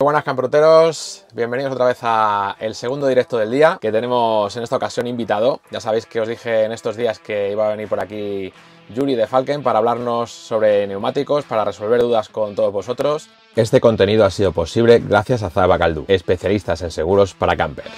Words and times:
Buenas 0.00 0.22
camproteros, 0.22 1.26
bienvenidos 1.34 1.72
otra 1.72 1.86
vez 1.86 1.98
a 2.02 2.54
el 2.60 2.76
segundo 2.76 3.08
directo 3.08 3.36
del 3.36 3.50
día 3.50 3.78
que 3.80 3.90
tenemos 3.90 4.56
en 4.56 4.62
esta 4.62 4.76
ocasión 4.76 5.08
invitado. 5.08 5.60
Ya 5.72 5.80
sabéis 5.80 6.06
que 6.06 6.20
os 6.20 6.28
dije 6.28 6.62
en 6.62 6.70
estos 6.70 6.96
días 6.96 7.18
que 7.18 7.50
iba 7.50 7.66
a 7.66 7.70
venir 7.70 7.88
por 7.88 7.98
aquí 7.98 8.52
Yuri 8.94 9.16
de 9.16 9.26
Falken 9.26 9.64
para 9.64 9.80
hablarnos 9.80 10.30
sobre 10.30 10.86
neumáticos, 10.86 11.46
para 11.46 11.64
resolver 11.64 12.00
dudas 12.00 12.28
con 12.28 12.54
todos 12.54 12.72
vosotros. 12.72 13.28
Este 13.56 13.80
contenido 13.80 14.24
ha 14.24 14.30
sido 14.30 14.52
posible 14.52 15.00
gracias 15.00 15.42
a 15.42 15.50
Zaba 15.50 15.76
Caldu, 15.76 16.04
especialistas 16.06 16.80
en 16.82 16.92
seguros 16.92 17.34
para 17.34 17.56
campers. 17.56 17.90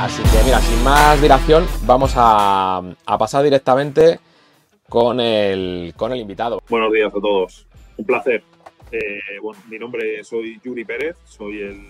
Así 0.00 0.20
que 0.24 0.42
mira, 0.44 0.58
sin 0.58 0.82
más 0.82 1.22
dilación, 1.22 1.64
vamos 1.82 2.14
a, 2.16 2.82
a 3.06 3.18
pasar 3.18 3.44
directamente 3.44 4.18
con 4.88 5.20
el, 5.20 5.94
con 5.96 6.10
el 6.10 6.18
invitado. 6.18 6.60
Buenos 6.68 6.92
días 6.92 7.12
a 7.14 7.20
todos, 7.20 7.68
un 7.98 8.04
placer. 8.04 8.42
Eh, 8.90 9.38
bueno, 9.42 9.60
mi 9.68 9.78
nombre 9.78 10.24
soy 10.24 10.58
Yuri 10.64 10.84
Pérez, 10.84 11.16
soy 11.24 11.60
el 11.60 11.82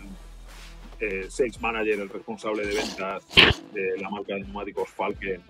eh, 1.01 1.27
sales 1.29 1.61
manager, 1.61 2.01
el 2.01 2.09
responsable 2.09 2.67
de 2.67 2.75
ventas 2.75 3.25
de 3.73 3.99
la 4.01 4.11
marca 4.11 4.35
de 4.35 4.41
neumáticos 4.41 4.89
Falken 4.89 5.41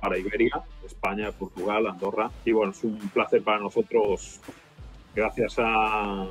para 0.00 0.18
Iberia, 0.18 0.62
España, 0.84 1.32
Portugal, 1.32 1.86
Andorra. 1.86 2.30
Y 2.44 2.52
bueno, 2.52 2.72
es 2.72 2.84
un 2.84 2.98
placer 3.08 3.42
para 3.42 3.58
nosotros, 3.58 4.40
gracias 5.14 5.54
a 5.58 6.28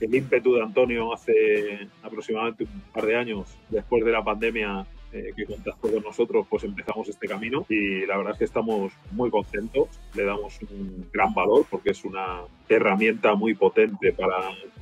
el 0.00 0.14
ímpetu 0.14 0.54
de 0.54 0.62
Antonio 0.62 1.12
hace 1.12 1.88
aproximadamente 2.02 2.64
un 2.64 2.80
par 2.92 3.06
de 3.06 3.16
años, 3.16 3.58
después 3.68 4.04
de 4.04 4.12
la 4.12 4.22
pandemia, 4.22 4.86
eh, 5.12 5.32
que 5.36 5.46
contactó 5.46 5.90
con 5.90 6.02
nosotros, 6.02 6.46
pues 6.50 6.64
empezamos 6.64 7.08
este 7.08 7.26
camino 7.26 7.64
y 7.68 8.04
la 8.06 8.16
verdad 8.16 8.32
es 8.32 8.38
que 8.38 8.44
estamos 8.44 8.92
muy 9.12 9.30
contentos, 9.30 9.88
le 10.14 10.24
damos 10.24 10.58
un 10.62 11.08
gran 11.12 11.32
valor 11.32 11.64
porque 11.70 11.90
es 11.90 12.04
una 12.04 12.42
herramienta 12.68 13.34
muy 13.34 13.54
potente 13.54 14.12
para 14.12 14.36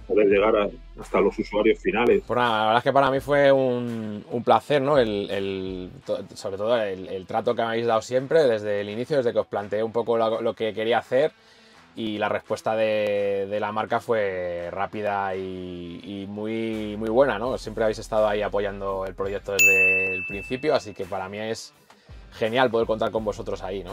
poder 0.06 0.28
llegar 0.28 0.70
hasta 0.98 1.20
los 1.20 1.38
usuarios 1.38 1.78
finales. 1.78 2.22
Pues 2.26 2.36
nada, 2.36 2.58
la 2.58 2.64
verdad 2.66 2.78
es 2.78 2.84
que 2.84 2.92
para 2.92 3.10
mí 3.10 3.20
fue 3.20 3.52
un, 3.52 4.24
un 4.30 4.44
placer, 4.44 4.82
¿no? 4.82 4.98
El, 4.98 5.30
el, 5.30 5.90
sobre 6.34 6.56
todo 6.56 6.80
el, 6.80 7.06
el, 7.08 7.26
trato 7.26 7.54
que 7.54 7.62
me 7.62 7.68
habéis 7.68 7.86
dado 7.86 8.02
siempre 8.02 8.44
desde 8.44 8.80
el 8.80 8.90
inicio, 8.90 9.18
desde 9.18 9.32
que 9.32 9.38
os 9.38 9.46
planteé 9.46 9.82
un 9.82 9.92
poco 9.92 10.16
lo, 10.16 10.40
lo 10.40 10.54
que 10.54 10.72
quería 10.74 10.98
hacer 10.98 11.32
y 11.96 12.18
la 12.18 12.28
respuesta 12.28 12.74
de, 12.74 13.46
de 13.48 13.60
la 13.60 13.72
marca 13.72 14.00
fue 14.00 14.68
rápida 14.70 15.34
y, 15.36 16.26
muy, 16.28 16.96
muy 16.96 17.08
buena, 17.08 17.38
¿no? 17.38 17.56
Siempre 17.58 17.84
habéis 17.84 17.98
estado 17.98 18.26
ahí 18.26 18.42
apoyando 18.42 19.06
el 19.06 19.14
proyecto 19.14 19.52
desde 19.52 20.16
el 20.16 20.26
principio, 20.26 20.74
así 20.74 20.94
que 20.94 21.04
para 21.04 21.28
mí 21.28 21.38
es 21.38 21.72
genial 22.32 22.70
poder 22.70 22.86
contar 22.86 23.12
con 23.12 23.24
vosotros 23.24 23.62
ahí, 23.62 23.84
¿no? 23.84 23.92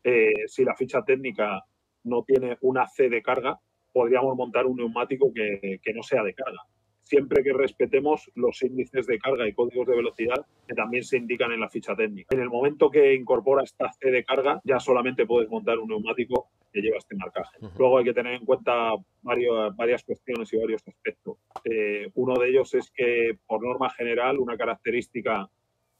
eh, 0.03 0.47
si 0.47 0.63
la 0.63 0.75
ficha 0.75 1.03
técnica 1.03 1.63
no 2.03 2.23
tiene 2.23 2.57
una 2.61 2.87
C 2.87 3.09
de 3.09 3.21
carga, 3.21 3.59
podríamos 3.91 4.35
montar 4.35 4.65
un 4.65 4.77
neumático 4.77 5.31
que, 5.33 5.79
que, 5.81 5.93
no 5.93 6.03
sea 6.03 6.23
de 6.23 6.33
carga. 6.33 6.61
Siempre 7.01 7.43
que 7.43 7.53
respetemos 7.53 8.31
los 8.35 8.61
índices 8.63 9.05
de 9.07 9.19
carga 9.19 9.47
y 9.47 9.53
códigos 9.53 9.87
de 9.87 9.95
velocidad 9.95 10.45
que 10.67 10.73
también 10.73 11.03
se 11.03 11.17
indican 11.17 11.51
en 11.51 11.59
la 11.59 11.69
ficha 11.69 11.95
técnica. 11.95 12.35
En 12.35 12.41
el 12.41 12.49
momento 12.49 12.89
que 12.89 13.13
incorpora 13.13 13.63
esta 13.63 13.91
C 13.93 14.09
de 14.09 14.23
carga, 14.23 14.61
ya 14.63 14.79
solamente 14.79 15.25
puedes 15.25 15.49
montar 15.49 15.77
un 15.79 15.89
neumático 15.89 16.49
que 16.71 16.81
lleva 16.81 16.97
este 16.97 17.15
marcaje. 17.15 17.57
Uh 17.61 17.65
-huh. 17.67 17.77
Luego 17.77 17.97
hay 17.99 18.05
que 18.05 18.13
tener 18.13 18.33
en 18.33 18.45
cuenta 18.45 18.93
varios, 19.21 19.75
varias 19.75 20.03
cuestiones 20.03 20.51
y 20.53 20.57
varios 20.57 20.81
aspectos. 20.87 21.37
Eh, 21.63 22.09
uno 22.15 22.33
de 22.35 22.49
ellos 22.49 22.73
es 22.73 22.91
que, 22.91 23.37
por 23.45 23.61
norma 23.61 23.89
general, 23.91 24.39
una 24.39 24.57
característica 24.57 25.47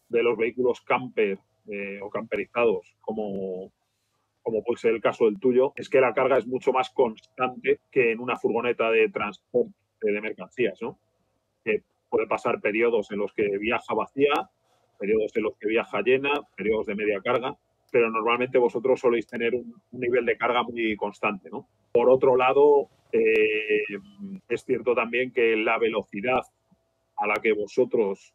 de 0.09 0.23
los 0.23 0.38
vehículos 0.38 0.81
camper 0.81 1.38
eh, 1.67 2.00
o 2.01 2.09
camperizados, 2.09 2.95
como 3.00 3.72
como 4.43 4.61
puede 4.61 4.77
ser 4.77 4.91
el 4.91 5.01
caso 5.01 5.25
del 5.25 5.39
tuyo, 5.39 5.73
es 5.75 5.89
que 5.89 6.01
la 6.01 6.13
carga 6.13 6.37
es 6.37 6.45
mucho 6.45 6.73
más 6.73 6.89
constante 6.91 7.79
que 7.89 8.11
en 8.11 8.19
una 8.19 8.37
furgoneta 8.37 8.91
de 8.91 9.09
transporte 9.09 9.73
de 10.01 10.21
mercancías, 10.21 10.77
¿no? 10.81 10.99
Que 11.63 11.81
puede 12.09 12.27
pasar 12.27 12.59
periodos 12.59 13.09
en 13.11 13.19
los 13.19 13.33
que 13.33 13.57
viaja 13.57 13.93
vacía, 13.93 14.33
periodos 14.99 15.35
en 15.35 15.43
los 15.43 15.57
que 15.57 15.69
viaja 15.69 16.01
llena, 16.01 16.41
periodos 16.55 16.85
de 16.87 16.95
media 16.95 17.21
carga, 17.21 17.57
pero 17.89 18.09
normalmente 18.09 18.57
vosotros 18.57 18.99
soléis 18.99 19.25
tener 19.27 19.55
un, 19.55 19.81
nivel 19.91 20.25
de 20.25 20.37
carga 20.37 20.63
muy 20.63 20.95
constante, 20.97 21.49
¿no? 21.49 21.67
Por 21.93 22.09
otro 22.09 22.35
lado, 22.35 22.89
eh, 23.13 23.83
es 24.49 24.65
cierto 24.65 24.93
también 24.93 25.31
que 25.31 25.55
la 25.55 25.77
velocidad 25.77 26.41
a 27.15 27.27
la 27.27 27.35
que 27.35 27.53
vosotros 27.53 28.33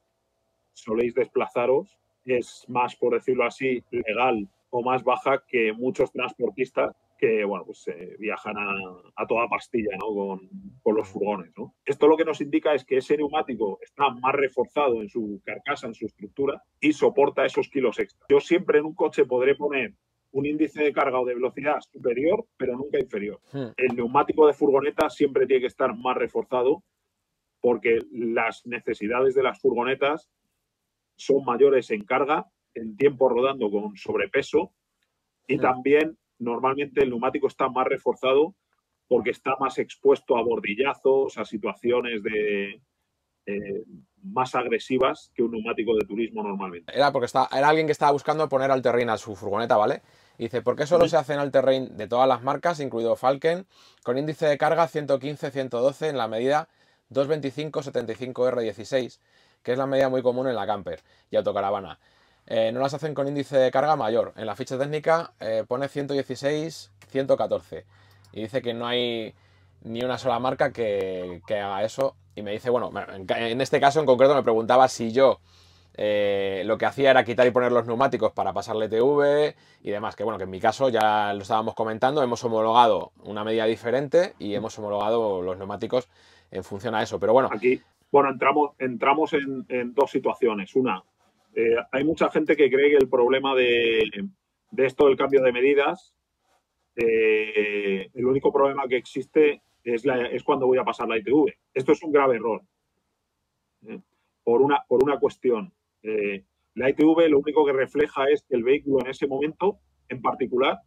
soléis 0.73 1.15
desplazaros 1.15 1.99
es 2.25 2.65
más, 2.69 2.97
por 2.97 3.15
decirlo 3.15 3.45
así, 3.45 3.83
legal 3.91 4.49
o 4.71 4.83
más 4.83 5.03
baja 5.03 5.45
que 5.47 5.73
muchos 5.73 6.13
transportistas 6.13 6.95
que 7.19 7.45
bueno, 7.45 7.65
pues, 7.65 7.87
eh, 7.89 8.17
viajan 8.19 8.57
a, 8.57 8.73
a, 9.17 9.27
toda 9.27 9.49
pastilla 9.49 9.91
¿no? 9.99 10.15
con, 10.15 10.49
con, 10.83 10.95
los 10.95 11.09
furgones. 11.09 11.53
¿no? 11.57 11.75
Esto 11.85 12.07
lo 12.07 12.17
que 12.17 12.25
nos 12.25 12.41
indica 12.41 12.75
es 12.75 12.85
que 12.85 12.99
ese 12.99 13.17
neumático 13.17 13.81
está 13.83 14.09
más 14.11 14.35
reforzado 14.35 15.03
en 15.03 15.09
su 15.09 15.43
carcasa, 15.45 15.89
en 15.89 15.95
su 15.95 16.07
estructura 16.07 16.63
y 16.81 16.93
soporta 16.93 17.45
esos 17.45 17.69
kilos 17.69 17.99
extra. 17.99 18.27
Yo 18.31 18.39
siempre 18.39 18.79
en 18.79 18.85
un 18.85 18.95
coche 18.95 19.25
podré 19.25 19.57
poner 19.57 19.95
un 20.31 20.47
índice 20.47 20.83
de 20.83 20.93
carga 20.93 21.21
o 21.21 21.27
de 21.27 21.35
velocidad 21.35 21.81
superior, 21.81 22.47
pero 22.57 22.77
nunca 22.77 23.01
inferior. 23.01 23.41
Hmm. 23.53 23.69
El 23.77 23.97
neumático 23.97 24.47
de 24.47 24.53
furgoneta 24.53 25.11
siempre 25.11 25.47
tiene 25.47 25.63
que 25.63 25.67
estar 25.67 25.97
más 25.97 26.17
reforzado 26.17 26.85
porque 27.61 27.99
las 28.13 28.65
necesidades 28.67 29.35
de 29.35 29.43
las 29.43 29.61
furgonetas 29.61 30.31
son 31.17 31.45
mayores 31.45 31.91
en 31.91 32.05
carga 32.05 32.47
en 32.79 32.97
tiempo 32.97 33.29
rodando 33.29 33.71
con 33.71 33.97
sobrepeso 33.97 34.73
y 35.47 35.55
sí. 35.55 35.61
también 35.61 36.19
normalmente 36.39 37.03
el 37.03 37.11
neumático 37.11 37.49
está 37.49 37.69
más 37.69 37.87
reforzado 37.87 38.55
porque 39.09 39.31
está 39.31 39.57
más 39.59 39.79
expuesto 39.79 40.37
a 40.37 40.43
bordillazos, 40.43 41.39
a 41.39 41.45
situaciones 41.45 42.23
de 42.23 42.83
eh, 43.47 43.85
más 44.23 44.55
agresivas 44.55 45.33
que 45.35 45.43
un 45.43 45.53
neumático 45.53 45.97
de 45.97 46.07
turismo 46.07 46.43
normalmente. 46.43 46.93
Era 46.95 47.11
porque 47.13 47.27
está, 47.27 47.49
era 47.51 47.69
alguien 47.69 47.87
que 47.87 47.93
estaba 47.93 48.13
buscando 48.13 48.49
poner 48.49 48.71
al 48.71 48.83
terreno 48.83 49.13
a 49.13 49.19
su 49.19 49.35
furgoneta, 49.35 49.77
¿vale? 49.77 50.03
Y 50.37 50.45
dice, 50.45 50.61
¿por 50.61 50.77
qué 50.77 50.87
solo 50.87 51.05
¿Sí? 51.05 51.11
se 51.11 51.17
hace 51.17 51.35
en 51.35 51.41
el 51.41 51.51
terreno 51.51 51.87
de 51.87 52.07
todas 52.07 52.29
las 52.29 52.43
marcas, 52.43 52.81
incluido 52.81 53.17
Falken, 53.17 53.67
con 54.03 54.19
índice 54.19 54.47
de 54.47 54.59
carga 54.59 54.87
115-112 54.87 56.11
en 56.11 56.19
la 56.19 56.29
medida 56.29 56.69
225-75R16, 57.11 59.19
que 59.63 59.73
es 59.73 59.79
la 59.79 59.87
medida 59.87 60.11
muy 60.11 60.23
común 60.23 60.49
en 60.49 60.55
la 60.55 60.67
camper 60.67 61.01
y 61.31 61.37
autocaravana? 61.37 61.99
Eh, 62.51 62.73
no 62.73 62.81
las 62.81 62.95
hacen 62.95 63.13
con 63.13 63.29
índice 63.29 63.59
de 63.59 63.71
carga 63.71 63.95
mayor. 63.95 64.33
En 64.37 64.47
la 64.47 64.57
ficha 64.57 64.79
técnica 64.79 65.33
eh, 65.39 65.65
pone 65.69 65.87
116, 65.89 66.91
114. 67.09 67.85
Y 68.33 68.43
dice 68.43 68.63
que 68.63 68.73
no 68.73 68.87
hay 68.87 69.35
ni 69.83 70.03
una 70.03 70.17
sola 70.17 70.39
marca 70.39 70.73
que, 70.73 71.43
que, 71.47 71.59
haga 71.59 71.85
eso. 71.85 72.17
Y 72.35 72.43
me 72.43 72.53
dice, 72.53 72.71
bueno, 72.71 72.91
en 73.29 73.61
este 73.61 73.81
caso 73.81 74.01
en 74.01 74.07
concreto 74.07 74.35
me 74.35 74.43
preguntaba 74.43 74.89
si 74.89 75.13
yo 75.13 75.41
eh, 76.01 76.63
lo 76.65 76.79
que 76.79 76.87
hacía 76.87 77.11
era 77.11 77.25
quitar 77.25 77.47
y 77.47 77.51
poner 77.51 77.71
los 77.71 77.87
neumáticos 77.87 78.33
para 78.33 78.55
pasarle 78.55 78.89
TV 78.89 79.55
y 79.83 79.91
demás. 79.91 80.17
Que 80.17 80.25
bueno, 80.25 80.39
que 80.39 80.45
en 80.45 80.51
mi 80.51 80.61
caso 80.61 80.89
ya 80.89 81.35
lo 81.35 81.43
estábamos 81.43 81.75
comentando, 81.75 82.23
hemos 82.23 82.43
homologado 82.45 83.13
una 83.25 83.45
medida 83.45 83.67
diferente 83.67 84.35
y 84.39 84.55
hemos 84.55 84.79
homologado 84.79 85.43
los 85.43 85.59
neumáticos 85.59 86.09
en 86.51 86.65
función 86.65 86.95
a 86.95 87.03
eso. 87.03 87.21
Pero 87.21 87.35
bueno. 87.35 87.51
Aquí, 87.53 87.83
bueno, 88.11 88.31
entramos, 88.31 88.71
entramos 88.79 89.35
en, 89.35 89.67
en 89.69 89.93
dos 89.93 90.11
situaciones. 90.11 90.75
Una, 90.77 91.03
eh, 91.55 91.77
hay 91.93 92.05
mucha 92.05 92.31
gente 92.31 92.57
que 92.57 92.71
cree 92.71 92.91
que 92.91 92.97
el 92.97 93.09
problema 93.09 93.55
de, 93.55 94.11
esto 94.77 95.07
del 95.07 95.17
cambio 95.17 95.43
de 95.43 95.53
medidas, 95.53 96.15
eh, 96.97 98.09
el 98.13 98.27
único 98.27 98.53
problema 98.53 98.87
que 98.89 98.97
existe 98.97 99.63
es, 99.85 100.05
cuando 100.45 100.67
voy 100.67 100.79
a 100.79 100.85
pasar 100.85 101.09
la 101.09 101.19
ITV. 101.19 101.53
Esto 101.75 101.93
es 101.93 102.03
un 102.03 102.13
grave 102.13 102.37
error. 102.37 102.63
¿eh? 103.87 104.01
Por, 104.45 104.63
una, 104.63 104.83
por 104.87 105.03
una 105.03 105.19
cuestión. 105.19 105.73
La 106.75 106.91
ITV 106.91 107.29
lo 107.29 107.41
único 107.41 107.67
que 107.67 107.73
refleja 107.73 108.29
es 108.29 108.45
que 108.45 108.55
el 108.55 108.63
vehículo 108.63 109.01
en 109.01 109.11
ese 109.11 109.27
momento, 109.27 109.81
en 110.09 110.23
particular, 110.23 110.79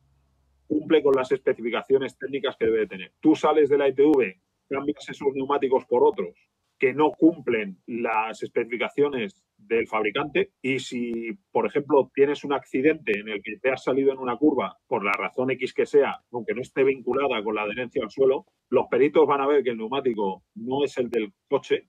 cumple 0.68 1.04
con 1.04 1.13
las 1.16 1.31
especificaciones 1.31 2.18
técnicas 2.18 2.56
que 2.58 2.66
debe 2.66 2.88
tener. 2.88 3.12
Tú 3.19 3.36
sales 3.36 3.69
de 3.69 3.78
la 3.78 3.90
ITV, 3.90 4.40
cambias 4.69 5.10
esos 5.10 5.34
neumáticos 5.34 5.86
por 5.86 6.04
otros 6.04 6.34
que 6.81 6.94
no 6.96 7.12
cumplen 7.12 7.78
las 7.86 8.42
especificaciones 8.42 9.44
del 9.68 9.88
fabricante 9.88 10.52
y 10.62 10.80
si, 10.80 11.34
por 11.52 11.66
ejemplo, 11.66 12.12
tienes 12.13 12.44
un 12.44 12.54
accidente 12.54 13.18
en 13.19 13.30
el 13.30 13.42
que 13.42 13.58
te 13.58 13.72
has 13.72 13.84
salido 13.84 14.12
en 14.12 14.19
una 14.19 14.38
curva 14.38 14.78
por 14.88 15.04
la 15.04 15.12
razón 15.13 15.52
X 15.52 15.74
que 15.74 15.86
sea, 15.86 16.19
aunque 16.31 16.54
no 16.54 16.62
esté 16.62 16.84
vinculada 16.84 17.44
con 17.44 17.56
la 17.56 17.63
adherencia 17.63 18.04
al 18.04 18.12
suelo, 18.12 18.46
los 18.69 18.88
peritos 18.88 19.28
van 19.28 19.42
a 19.42 19.48
ver 19.48 19.63
que 19.63 19.72
el 19.72 19.78
neumático 19.78 20.44
no 20.56 20.84
es 20.84 20.98
el 20.98 21.10
del 21.10 21.34
coche 21.48 21.88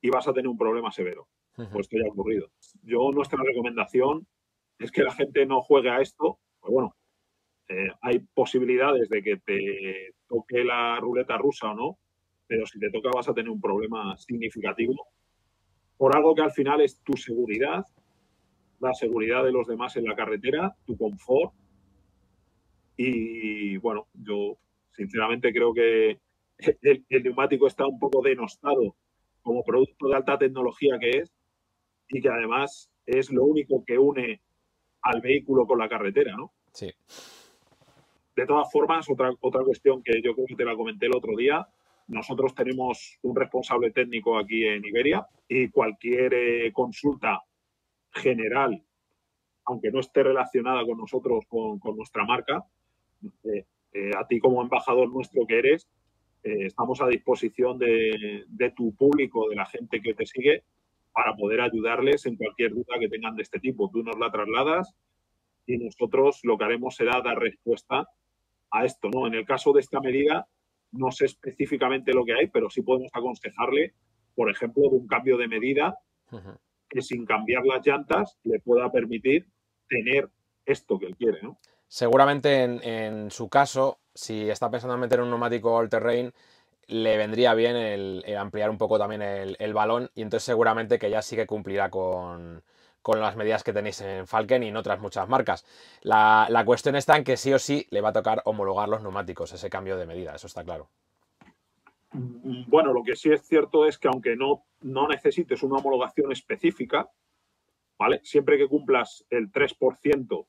y 0.00 0.10
vas 0.10 0.28
a 0.28 0.32
tener 0.32 0.48
un 0.48 0.58
problema 0.58 0.90
severo. 0.90 1.28
Pues 1.54 1.86
esto 1.86 1.98
ya 1.98 2.08
ha 2.08 2.12
ocurrido. 2.12 2.48
Yo, 2.82 3.10
nuestra 3.12 3.42
recomendación 3.42 4.26
es 4.78 4.90
que 4.90 5.02
la 5.02 5.12
gente 5.12 5.44
no 5.44 5.60
juegue 5.60 5.90
a 5.90 6.00
esto. 6.00 6.38
Pues 6.60 6.72
bueno, 6.72 6.96
eh, 7.68 7.88
hay 8.00 8.20
posibilidades 8.32 9.08
de 9.08 9.22
que 9.22 9.36
te 9.38 10.14
toque 10.26 10.64
la 10.64 10.98
ruleta 11.00 11.36
rusa 11.36 11.70
o 11.72 11.74
no, 11.74 11.98
pero 12.46 12.64
si 12.66 12.78
te 12.78 12.90
toca 12.90 13.10
vas 13.14 13.28
a 13.28 13.34
tener 13.34 13.50
un 13.50 13.60
problema 13.60 14.16
significativo 14.16 14.94
por 16.00 16.16
algo 16.16 16.34
que 16.34 16.40
al 16.40 16.50
final 16.50 16.80
es 16.80 16.98
tu 17.02 17.12
seguridad, 17.12 17.84
la 18.78 18.94
seguridad 18.94 19.44
de 19.44 19.52
los 19.52 19.66
demás 19.66 19.94
en 19.96 20.06
la 20.06 20.16
carretera, 20.16 20.74
tu 20.86 20.96
confort. 20.96 21.52
Y 22.96 23.76
bueno, 23.76 24.06
yo 24.14 24.56
sinceramente 24.92 25.52
creo 25.52 25.74
que 25.74 26.18
el, 26.56 27.04
neumático 27.22 27.66
está 27.66 27.86
un 27.86 27.98
poco 27.98 28.22
denostado 28.22 28.96
como 29.42 29.62
producto 29.62 30.08
de 30.08 30.16
alta 30.16 30.38
tecnología 30.38 30.98
que 30.98 31.18
es 31.18 31.34
y 32.08 32.22
que 32.22 32.30
además 32.30 32.90
es 33.04 33.30
lo 33.30 33.44
único 33.44 33.84
que 33.84 33.98
une 33.98 34.40
al 35.02 35.20
vehículo 35.20 35.66
con 35.66 35.80
la 35.80 35.88
carretera, 35.90 36.34
¿no? 36.34 36.50
Sí. 36.72 36.90
De 38.34 38.46
todas 38.46 38.72
formas, 38.72 39.06
otra, 39.10 39.32
otra 39.38 39.62
cuestión 39.64 40.02
que 40.02 40.22
yo 40.22 40.32
creo 40.32 40.46
que 40.46 40.56
te 40.56 40.64
la 40.64 40.76
comenté 40.76 41.04
el 41.04 41.14
otro 41.14 41.36
día, 41.36 41.68
nosotros 42.10 42.54
tenemos 42.54 43.18
un 43.22 43.36
responsable 43.36 43.92
técnico 43.92 44.36
aquí 44.36 44.64
en 44.64 44.84
Iberia 44.84 45.26
y 45.48 45.68
cualquier 45.68 46.34
eh, 46.34 46.72
consulta 46.72 47.42
general, 48.10 48.82
aunque 49.64 49.92
no 49.92 50.00
esté 50.00 50.24
relacionada 50.24 50.84
con 50.84 50.98
nosotros, 50.98 51.44
con, 51.48 51.78
nuestra 51.96 52.24
marca, 52.24 52.64
eh, 53.44 53.64
eh, 53.92 54.10
a 54.18 54.26
ti 54.26 54.40
como 54.40 54.60
embajador 54.60 55.08
nuestro 55.08 55.46
que 55.46 55.58
eres, 55.58 55.88
estamos 56.42 57.02
a 57.02 57.06
disposición 57.06 57.78
de, 57.78 58.44
de, 58.48 58.70
tu 58.70 58.94
público, 58.94 59.48
de 59.50 59.56
la 59.56 59.66
gente 59.66 60.00
que 60.00 60.14
te 60.14 60.24
sigue, 60.24 60.64
para 61.12 61.36
poder 61.36 61.60
ayudarles 61.60 62.24
en 62.24 62.36
cualquier 62.36 62.72
duda 62.72 62.98
que 62.98 63.10
tengan 63.10 63.36
de 63.36 63.42
este 63.42 63.60
tipo. 63.60 63.90
Tú 63.90 64.02
nos 64.02 64.18
la 64.18 64.30
trasladas 64.30 64.96
y 65.66 65.76
nosotros 65.76 66.40
lo 66.44 66.56
que 66.56 66.64
haremos 66.64 66.96
será 66.96 67.20
dar 67.20 67.38
respuesta 67.38 68.08
a 68.70 68.84
esto. 68.86 69.10
¿no? 69.10 69.26
En 69.26 69.34
el 69.34 69.44
caso 69.44 69.74
de 69.74 69.80
esta 69.80 70.00
medida, 70.00 70.48
no 70.92 71.10
sé 71.10 71.26
específicamente 71.26 72.12
lo 72.12 72.24
que 72.24 72.34
hay, 72.34 72.48
pero 72.48 72.70
sí 72.70 72.82
podemos 72.82 73.10
aconsejarle, 73.12 73.94
por 74.34 74.50
ejemplo, 74.50 74.82
de 74.90 74.96
un 74.96 75.06
cambio 75.06 75.36
de 75.36 75.48
medida 75.48 75.96
que 76.88 77.02
sin 77.02 77.24
cambiar 77.24 77.64
las 77.64 77.86
llantas 77.86 78.38
le 78.44 78.60
pueda 78.60 78.90
permitir 78.90 79.46
tener 79.88 80.28
esto 80.66 80.98
que 80.98 81.06
él 81.06 81.16
quiere. 81.16 81.38
¿no? 81.42 81.58
Seguramente 81.86 82.62
en, 82.62 83.30
su 83.30 83.48
caso, 83.48 83.98
si 84.14 84.48
está 84.48 84.70
pensando 84.70 84.94
en 84.94 85.00
meter 85.00 85.20
un 85.20 85.30
neumático 85.30 85.74
all 85.74 85.88
terrain, 85.88 86.32
le 86.86 87.16
vendría 87.16 87.54
bien 87.54 87.76
el, 87.76 88.24
ampliar 88.36 88.70
un 88.70 88.78
poco 88.78 88.98
también 88.98 89.22
el, 89.22 89.74
balón 89.74 90.10
y 90.14 90.22
entonces 90.22 90.44
seguramente 90.44 90.98
que 90.98 91.10
ya 91.10 91.22
sí 91.22 91.36
que 91.36 91.46
cumplirá 91.46 91.88
con, 91.90 92.62
con 93.02 93.20
las 93.20 93.36
medidas 93.36 93.64
que 93.64 93.72
tenéis 93.72 94.00
en 94.00 94.26
Falken 94.26 94.62
y 94.62 94.68
en 94.68 94.76
otras 94.76 95.00
muchas 95.00 95.28
marcas. 95.28 95.64
La, 96.02 96.62
cuestión 96.64 96.96
está 96.96 97.16
en 97.16 97.24
que 97.24 97.36
sí 97.36 97.52
o 97.52 97.58
sí 97.58 97.86
le 97.90 98.00
va 98.00 98.10
a 98.10 98.12
tocar 98.12 98.42
homologar 98.44 98.88
los 98.88 99.02
neumáticos, 99.02 99.52
ese 99.52 99.70
cambio 99.70 99.96
de 99.96 100.06
medida, 100.06 100.34
eso 100.34 100.46
está 100.46 100.64
claro. 100.64 100.88
Bueno, 102.12 102.92
lo 102.92 103.02
que 103.02 103.16
sí 103.16 103.30
es 103.32 103.42
cierto 103.42 103.86
es 103.86 103.98
que 103.98 104.08
aunque 104.08 104.36
no, 104.36 104.64
no 104.80 105.08
necesites 105.08 105.62
una 105.62 105.76
homologación 105.76 106.32
específica, 106.32 107.08
¿vale? 107.98 108.20
Siempre 108.24 108.58
que 108.58 108.66
cumplas 108.66 109.24
el 109.30 109.52
3% 109.52 110.46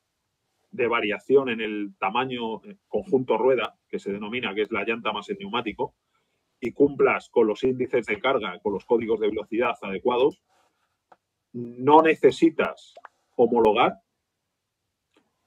de 0.72 0.86
variación 0.88 1.50
en 1.50 1.60
el 1.60 1.94
tamaño 1.98 2.64
eh, 2.64 2.76
conjunto 2.88 3.38
rueda, 3.38 3.76
que 3.88 3.98
se 3.98 4.10
denomina, 4.10 4.54
que 4.54 4.62
es 4.62 4.72
la 4.72 4.84
llanta 4.84 5.12
más 5.12 5.28
el 5.28 5.38
neumático, 5.38 5.94
y 6.60 6.72
cumplas 6.72 7.28
con 7.28 7.46
los 7.46 7.62
índices 7.62 8.06
de 8.06 8.20
carga, 8.20 8.58
con 8.60 8.72
los 8.72 8.84
códigos 8.84 9.20
de 9.20 9.28
velocidad 9.28 9.74
adecuados, 9.82 10.42
no 11.52 12.02
necesitas 12.02 12.94
homologar, 13.36 14.00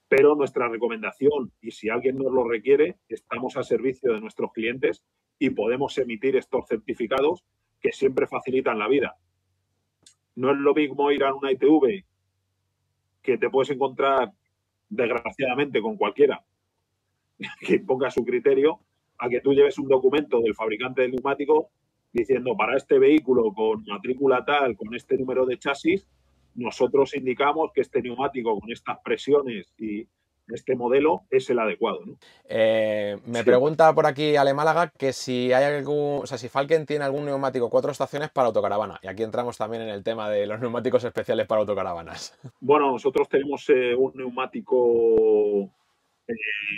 pero 0.08 0.36
nuestra 0.36 0.68
recomendación, 0.68 1.52
y 1.62 1.72
si 1.72 1.90
alguien 1.90 2.18
nos 2.18 2.32
lo 2.32 2.48
requiere, 2.48 2.98
estamos 3.10 3.58
a 3.58 3.64
servicio 3.64 4.14
de 4.14 4.22
nuestros 4.22 4.52
clientes 4.54 5.04
y 5.40 5.50
podemos 5.50 5.98
emitir 5.98 6.36
estos 6.36 6.68
certificados 6.68 7.44
que 7.82 7.92
siempre 7.92 8.28
facilitan 8.28 8.80
la 8.80 8.88
vida. 8.88 9.18
No 10.36 10.52
es 10.52 10.58
lo 10.58 10.74
mismo 10.74 11.12
ir 11.12 11.24
a 11.24 11.34
una 11.34 11.52
ITV 11.52 12.06
que 13.22 13.38
te 13.38 13.50
puedes 13.50 13.72
encontrar, 13.72 14.32
desgraciadamente, 14.90 15.82
con 15.82 15.98
cualquiera 15.98 16.46
que 17.60 17.80
ponga 17.80 18.12
su 18.12 18.24
criterio, 18.24 18.80
a 19.18 19.30
que 19.30 19.42
tú 19.42 19.54
lleves 19.54 19.80
un 19.80 19.88
documento 19.88 20.42
del 20.42 20.56
fabricante 20.56 21.02
del 21.02 21.12
neumático 21.12 21.72
diciendo 22.16 22.56
para 22.56 22.78
este 22.78 22.98
vehículo 22.98 23.54
con 23.54 23.84
matrícula 23.86 24.46
tal, 24.46 24.78
con 24.78 24.96
este 24.96 25.18
número 25.18 25.46
de 25.46 25.60
chasis, 25.60 26.08
nosotros 26.56 27.14
indicamos 27.14 27.72
que 27.74 27.82
este 27.82 28.02
neumático 28.02 28.58
con 28.58 28.72
estas 28.72 29.00
presiones 29.04 29.74
y 29.78 30.08
este 30.48 30.76
modelo 30.76 31.24
es 31.30 31.50
el 31.50 31.60
adecuado. 31.60 32.00
Eh, 32.48 33.18
me 33.26 33.44
pregunta 33.44 33.94
por 33.94 34.06
aquí 34.06 34.38
Ale 34.38 34.54
Málaga 34.54 34.92
que 34.98 35.12
si 35.12 35.52
hay 35.52 35.66
algún, 35.66 36.22
o 36.24 36.26
sea, 36.26 36.38
si 36.38 36.48
Falken 36.48 36.86
tiene 36.86 37.04
algún 37.04 37.26
neumático 37.26 37.70
cuatro 37.70 37.92
estaciones 37.92 38.30
para 38.30 38.48
autocaravana. 38.48 38.98
Y 39.04 39.08
aquí 39.08 39.24
entramos 39.24 39.58
también 39.58 39.84
en 39.84 39.90
el 39.90 40.04
tema 40.04 40.30
de 40.30 40.46
los 40.48 40.62
neumáticos 40.62 41.04
especiales 41.04 41.48
para 41.48 41.62
autocaravanas. 41.62 42.40
Bueno, 42.62 42.92
nosotros 42.92 43.28
tenemos 43.28 43.68
eh, 43.70 43.94
un 43.94 44.14
neumático 44.16 45.70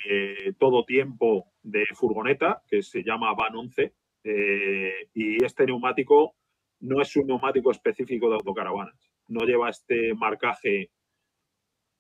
eh, 0.10 0.54
todo 0.58 0.84
tiempo 0.84 1.46
de 1.62 1.86
furgoneta 1.94 2.64
que 2.68 2.82
se 2.82 3.04
llama 3.04 3.36
Van 3.36 3.56
11 3.56 3.94
eh, 4.24 5.10
y 5.14 5.44
este 5.44 5.66
neumático 5.66 6.36
no 6.80 7.02
es 7.02 7.16
un 7.16 7.28
neumático 7.28 7.72
específico 7.72 8.30
de 8.30 8.36
autocaravanas. 8.36 8.96
No 9.28 9.46
lleva 9.46 9.70
este 9.70 10.14
marcaje 10.14 10.92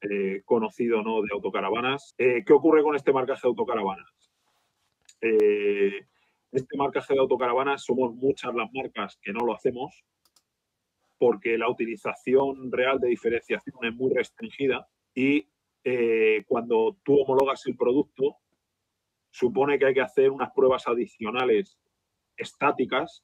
eh, 0.02 0.42
conocido 0.46 1.02
¿no? 1.02 1.22
de 1.22 1.30
autocaravanas. 1.32 2.16
Eh, 2.18 2.44
¿Qué 2.46 2.54
ocurre 2.54 2.84
con 2.84 2.96
este 2.96 3.14
marcaje 3.14 3.42
de 3.44 3.50
autocaravanas? 3.50 4.32
este 5.20 6.78
marcaje 6.78 7.16
de 7.16 7.20
autocaravanas 7.20 7.84
somos 7.84 8.14
muchas 8.14 8.54
las 8.54 8.72
marcas 8.72 9.18
que 9.20 9.34
no 9.34 9.40
lo 9.40 9.56
hacemos 9.56 10.06
porque 11.18 11.58
la 11.58 11.68
utilización 11.70 12.72
real 12.72 13.00
de 13.00 13.10
diferenciación 13.10 13.78
es 13.82 13.96
muy 13.96 14.14
restringida 14.14 14.88
y 15.16 15.48
cuando 16.46 16.98
tú 17.04 17.20
homologas 17.20 17.66
el 17.66 17.76
producto 17.76 18.38
supone 19.32 19.80
que 19.80 19.88
hay 19.88 19.94
que 19.96 20.02
hacer 20.02 20.30
unas 20.30 20.52
pruebas 20.52 20.88
adicionales 20.88 21.80
estáticas, 22.38 23.24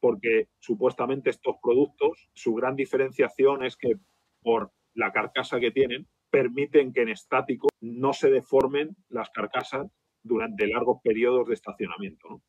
porque 0.00 0.48
supuestamente 0.58 1.30
estos 1.30 1.56
productos, 1.62 2.28
su 2.34 2.54
gran 2.54 2.76
diferenciación 2.76 3.64
es 3.64 3.76
que 3.76 3.94
por 4.42 4.70
la 4.94 5.12
carcasa 5.12 5.58
que 5.58 5.70
tienen, 5.70 6.06
permiten 6.30 6.92
que 6.92 7.02
en 7.02 7.08
estático 7.08 7.68
no 7.80 8.12
se 8.12 8.30
deformen 8.30 8.96
las 9.08 9.30
carcasas 9.30 9.86
durante 10.22 10.66
largos 10.66 11.00
periodos 11.02 11.48
de 11.48 11.54
estacionamiento. 11.54 12.42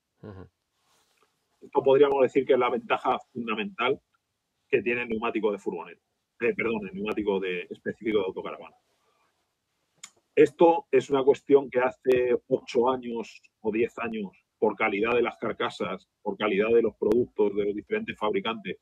Esto 1.62 1.84
podríamos 1.84 2.22
decir 2.22 2.46
que 2.46 2.54
es 2.54 2.60
la 2.60 2.70
ventaja 2.70 3.18
fundamental 3.32 4.00
que 4.68 4.82
tiene 4.82 5.04
el 5.04 5.10
neumático 5.10 5.52
de 5.52 5.58
furgoneta, 5.58 6.02
eh, 6.42 6.54
perdón, 6.56 6.88
el 6.88 6.96
neumático 6.96 7.40
de, 7.40 7.68
específico 7.70 8.20
de 8.20 8.26
autocaravana. 8.26 8.76
Esto 10.36 10.88
es 10.92 11.10
una 11.10 11.24
cuestión 11.24 11.70
que 11.70 11.80
hace 11.80 12.38
ocho 12.48 12.90
años 12.90 13.42
o 13.62 13.72
diez 13.72 13.98
años 14.00 14.32
por 14.60 14.76
calidad 14.76 15.16
de 15.16 15.22
las 15.22 15.38
carcasas, 15.38 16.08
por 16.22 16.38
calidad 16.38 16.70
de 16.70 16.82
los 16.82 16.96
productos 16.96 17.56
de 17.56 17.66
los 17.66 17.76
diferentes 17.76 18.18
fabricantes, 18.18 18.78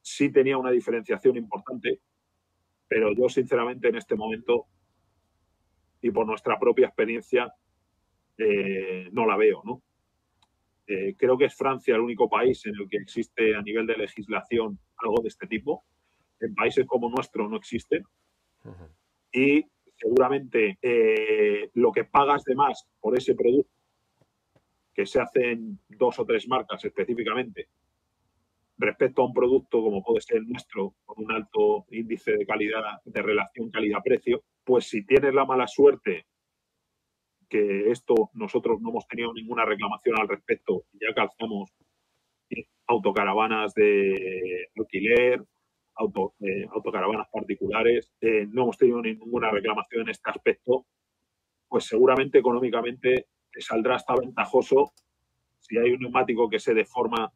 sí 0.00 0.32
tenía 0.32 0.58
una 0.58 0.70
diferenciación 0.70 1.36
importante, 1.36 2.00
pero 2.88 3.12
yo 3.14 3.28
sinceramente 3.28 3.88
en 3.88 3.96
este 3.96 4.16
momento 4.16 4.66
y 6.00 6.10
por 6.10 6.26
nuestra 6.26 6.58
propia 6.58 6.86
experiencia 6.86 7.52
eh, 8.36 9.08
no 9.12 9.26
la 9.26 9.36
veo, 9.36 9.62
¿no? 9.64 9.82
Eh, 10.86 11.14
creo 11.16 11.38
que 11.38 11.46
es 11.46 11.54
Francia 11.54 11.94
el 11.94 12.02
único 12.02 12.28
país 12.28 12.64
en 12.66 12.74
el 12.78 12.88
que 12.88 12.98
existe 12.98 13.54
a 13.54 13.62
nivel 13.62 13.86
de 13.86 13.96
legislación 13.96 14.78
algo 14.98 15.22
de 15.22 15.28
este 15.28 15.46
tipo. 15.46 15.84
En 16.40 16.54
países 16.54 16.86
como 16.86 17.08
nuestro 17.08 17.48
no 17.48 17.56
existe. 17.56 18.02
Y 19.32 19.64
seguramente 19.96 20.78
eh, 20.82 21.70
lo 21.74 21.90
que 21.90 22.04
pagas 22.04 22.44
de 22.44 22.54
más 22.54 22.86
por 23.00 23.16
ese 23.16 23.34
producto 23.34 23.73
que 24.94 25.06
se 25.06 25.20
hacen 25.20 25.78
dos 25.88 26.18
o 26.18 26.24
tres 26.24 26.48
marcas 26.48 26.84
específicamente 26.84 27.68
respecto 28.76 29.22
a 29.22 29.26
un 29.26 29.34
producto 29.34 29.82
como 29.82 30.02
puede 30.02 30.20
ser 30.20 30.38
el 30.38 30.48
nuestro, 30.48 30.94
con 31.04 31.24
un 31.24 31.32
alto 31.32 31.86
índice 31.90 32.36
de 32.36 32.46
calidad, 32.46 32.82
de 33.04 33.22
relación 33.22 33.70
calidad-precio, 33.70 34.42
pues 34.64 34.86
si 34.86 35.04
tienes 35.06 35.32
la 35.32 35.44
mala 35.44 35.66
suerte 35.66 36.26
que 37.48 37.90
esto 37.90 38.30
nosotros 38.32 38.80
no 38.80 38.90
hemos 38.90 39.06
tenido 39.06 39.32
ninguna 39.32 39.64
reclamación 39.64 40.18
al 40.18 40.28
respecto 40.28 40.84
ya 40.92 41.14
calzamos 41.14 41.70
autocaravanas 42.86 43.74
de 43.74 44.68
alquiler, 44.76 45.42
auto, 45.94 46.34
eh, 46.40 46.66
autocaravanas 46.70 47.28
particulares. 47.32 48.12
Eh, 48.20 48.46
no 48.50 48.64
hemos 48.64 48.78
tenido 48.78 49.00
ninguna 49.00 49.50
reclamación 49.50 50.02
en 50.02 50.08
este 50.10 50.30
aspecto, 50.30 50.86
pues 51.68 51.84
seguramente 51.84 52.38
económicamente 52.38 53.26
saldrá 53.60 53.96
hasta 53.96 54.14
ventajoso 54.16 54.92
si 55.60 55.78
hay 55.78 55.92
un 55.92 56.00
neumático 56.00 56.48
que 56.48 56.58
se 56.58 56.74
deforma 56.74 57.32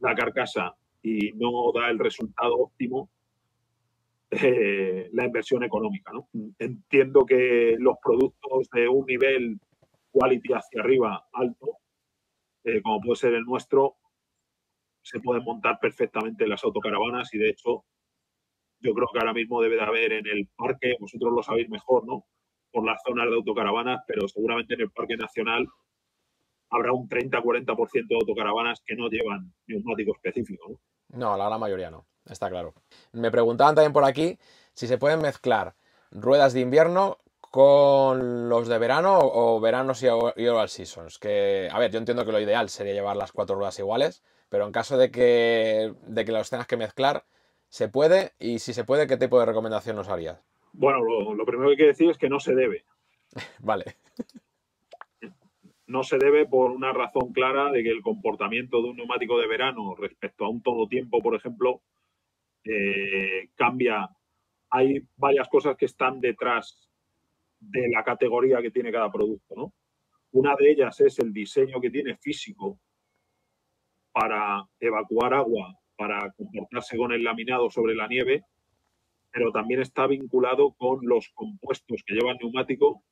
la 0.00 0.14
carcasa 0.14 0.74
y 1.02 1.32
no 1.32 1.70
da 1.74 1.90
el 1.90 1.98
resultado 1.98 2.56
óptimo, 2.56 3.10
eh, 4.30 5.08
la 5.12 5.24
inversión 5.24 5.62
económica. 5.64 6.12
Entiendo 6.58 7.26
que 7.26 7.76
los 7.78 7.96
productos 8.02 8.68
de 8.72 8.88
un 8.88 9.04
nivel 9.06 9.60
quality 10.10 10.52
hacia 10.52 10.80
arriba 10.80 11.26
alto, 11.32 11.78
como 12.82 13.00
puede 13.00 13.16
ser 13.16 13.34
el 13.34 13.44
nuestro, 13.44 13.96
se 15.02 15.20
pueden 15.20 15.44
montar 15.44 15.78
perfectamente 15.80 16.46
las 16.46 16.62
autocaravanas 16.64 17.32
y 17.32 17.38
de 17.38 17.50
hecho 17.50 17.84
yo 18.80 18.92
creo 18.94 19.08
que 19.12 19.18
ahora 19.18 19.32
mismo 19.32 19.60
debe 19.60 19.76
de 19.76 19.82
haber 19.82 20.12
en 20.12 20.26
el 20.26 20.48
parque, 20.56 20.96
vosotros 21.00 21.32
lo 21.32 21.42
sabéis 21.42 21.68
mejor, 21.68 22.06
¿no? 22.06 22.26
Por 22.70 22.84
las 22.84 23.00
zonas 23.02 23.28
de 23.28 23.36
autocaravanas, 23.36 24.02
pero 24.06 24.28
seguramente 24.28 24.74
en 24.74 24.82
el 24.82 24.90
Parque 24.90 25.16
Nacional 25.16 25.66
habrá 26.70 26.92
un 26.92 27.08
30-40% 27.08 28.08
de 28.08 28.14
autocaravanas 28.14 28.82
que 28.84 28.94
no 28.94 29.08
llevan 29.08 29.52
neumático 29.66 30.12
específico, 30.14 30.68
¿no? 30.68 30.80
No, 31.10 31.36
la 31.36 31.46
gran 31.46 31.60
mayoría 31.60 31.90
no, 31.90 32.06
está 32.26 32.50
claro. 32.50 32.74
Me 33.12 33.30
preguntaban 33.30 33.74
también 33.74 33.92
por 33.92 34.04
aquí 34.04 34.38
si 34.74 34.86
se 34.86 34.98
pueden 34.98 35.22
mezclar 35.22 35.74
ruedas 36.10 36.52
de 36.52 36.60
invierno 36.60 37.18
con 37.50 38.48
los 38.48 38.68
de 38.68 38.78
verano 38.78 39.18
o 39.20 39.58
veranos 39.60 40.02
y, 40.02 40.08
all 40.08 40.68
seasons. 40.68 41.18
Que, 41.18 41.68
a 41.72 41.78
ver, 41.78 41.90
yo 41.90 41.98
entiendo 41.98 42.24
que 42.24 42.32
lo 42.32 42.40
ideal 42.40 42.68
sería 42.68 42.92
llevar 42.92 43.16
las 43.16 43.32
cuatro 43.32 43.56
ruedas 43.56 43.78
iguales, 43.78 44.22
pero 44.48 44.66
en 44.66 44.72
caso 44.72 44.98
de 44.98 45.10
que, 45.10 45.94
de 46.02 46.24
que 46.24 46.32
los 46.32 46.50
tengas 46.50 46.66
que 46.66 46.76
mezclar, 46.76 47.24
¿se 47.68 47.88
puede? 47.88 48.34
Y 48.38 48.58
si 48.58 48.74
se 48.74 48.84
puede, 48.84 49.06
¿qué 49.06 49.16
tipo 49.16 49.40
de 49.40 49.46
recomendación 49.46 49.96
nos 49.96 50.08
harías? 50.08 50.40
Bueno, 50.72 51.02
lo, 51.34 51.44
primero 51.44 51.68
que 51.68 51.72
hay 51.72 51.76
que 51.76 51.86
decir 51.86 52.10
es 52.10 52.18
que 52.18 52.28
no 52.28 52.40
se 52.40 52.54
debe. 52.54 52.84
vale. 53.60 53.84
No 55.86 56.02
se 56.02 56.18
debe 56.18 56.46
por 56.46 56.70
una 56.70 56.92
razón 56.92 57.32
clara 57.32 57.70
de 57.70 57.82
que 57.82 57.90
el 57.90 58.02
comportamiento 58.02 58.82
de 58.82 58.90
un 58.90 58.96
neumático 58.96 59.38
de 59.38 59.46
verano 59.46 59.94
respecto 59.94 60.44
a 60.44 60.50
un 60.50 60.62
todo 60.62 60.86
tiempo, 60.86 61.20
por 61.20 61.34
ejemplo, 61.34 61.82
eh, 62.64 63.48
cambia. 63.54 64.08
Hay 64.70 65.00
varias 65.16 65.48
cosas 65.48 65.76
que 65.76 65.86
están 65.86 66.20
detrás 66.20 66.90
de 67.58 67.88
la 67.88 68.04
categoría 68.04 68.60
que 68.60 68.70
tiene 68.70 68.92
cada 68.92 69.10
producto, 69.10 69.54
¿no? 69.56 69.72
Una 70.32 70.54
de 70.56 70.70
ellas 70.70 71.00
es 71.00 71.18
el 71.20 71.32
diseño 71.32 71.80
que 71.80 71.90
tiene 71.90 72.16
físico 72.16 72.78
para 74.12 74.62
evacuar 74.78 75.32
agua, 75.32 75.74
para 75.96 76.30
comportarse 76.32 76.96
con 76.96 77.12
el 77.12 77.24
laminado 77.24 77.70
sobre 77.70 77.94
la 77.94 78.06
nieve, 78.06 78.44
pero 79.38 79.52
también 79.52 79.80
está 79.80 80.08
vinculado 80.08 80.72
con 80.72 80.98
los 81.06 81.28
compuestos 81.28 82.02
que 82.04 82.14
lleva 82.14 82.32
el 82.32 82.38
neumático 82.38 83.04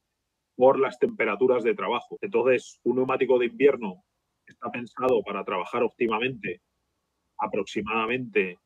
por 0.57 0.77
las 0.77 0.99
temperaturas 0.99 1.63
de 1.63 1.77
trabajo. 1.77 2.19
Entonces, 2.21 2.81
un 2.83 2.97
neumático 2.97 3.39
de 3.39 3.47
invierno 3.47 4.03
está 4.45 4.69
pensado 4.73 5.23
para 5.23 5.45
trabajar 5.45 5.85
óptimamente 5.85 6.63
aproximadamente 7.39 8.59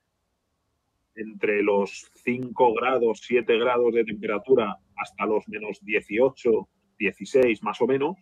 entre 1.14 1.62
los 1.62 2.10
5 2.24 2.74
grados, 2.76 3.20
7 3.24 3.58
grados 3.58 3.92
de 3.92 4.04
temperatura 4.04 4.78
hasta 4.96 5.26
los 5.26 5.46
menos 5.46 5.84
18, 5.84 6.66
16 6.98 7.62
más 7.62 7.78
o 7.82 7.86
menos. 7.86 8.16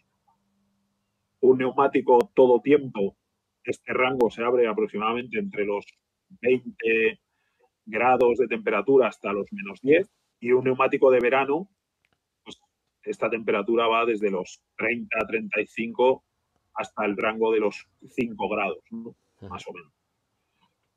Un 1.43 1.59
neumático 1.59 2.19
todo 2.35 2.61
tiempo 2.61 3.17
este 3.63 3.93
rango 3.93 4.31
se 4.31 4.43
abre 4.43 4.67
aproximadamente 4.67 5.39
entre 5.39 5.65
los 5.65 5.87
20 6.41 7.21
grados 7.89 8.39
de 8.39 8.47
temperatura 8.47 9.09
hasta 9.09 9.33
los 9.33 9.53
menos 9.53 9.81
10 9.83 10.09
y 10.41 10.53
un 10.53 10.65
neumático 10.65 11.11
de 11.11 11.21
verano, 11.21 11.69
pues 12.45 12.61
esta 13.03 13.31
temperatura 13.31 13.87
va 13.87 14.05
desde 14.05 14.31
los 14.31 14.61
30 14.77 15.19
a 15.21 15.27
35 15.27 16.23
hasta 16.75 17.05
el 17.05 17.17
rango 17.17 17.53
de 17.53 17.61
los 17.61 17.89
5 18.09 18.49
grados, 18.49 18.79
más 19.49 19.67
o 19.67 19.73
menos. 19.73 19.93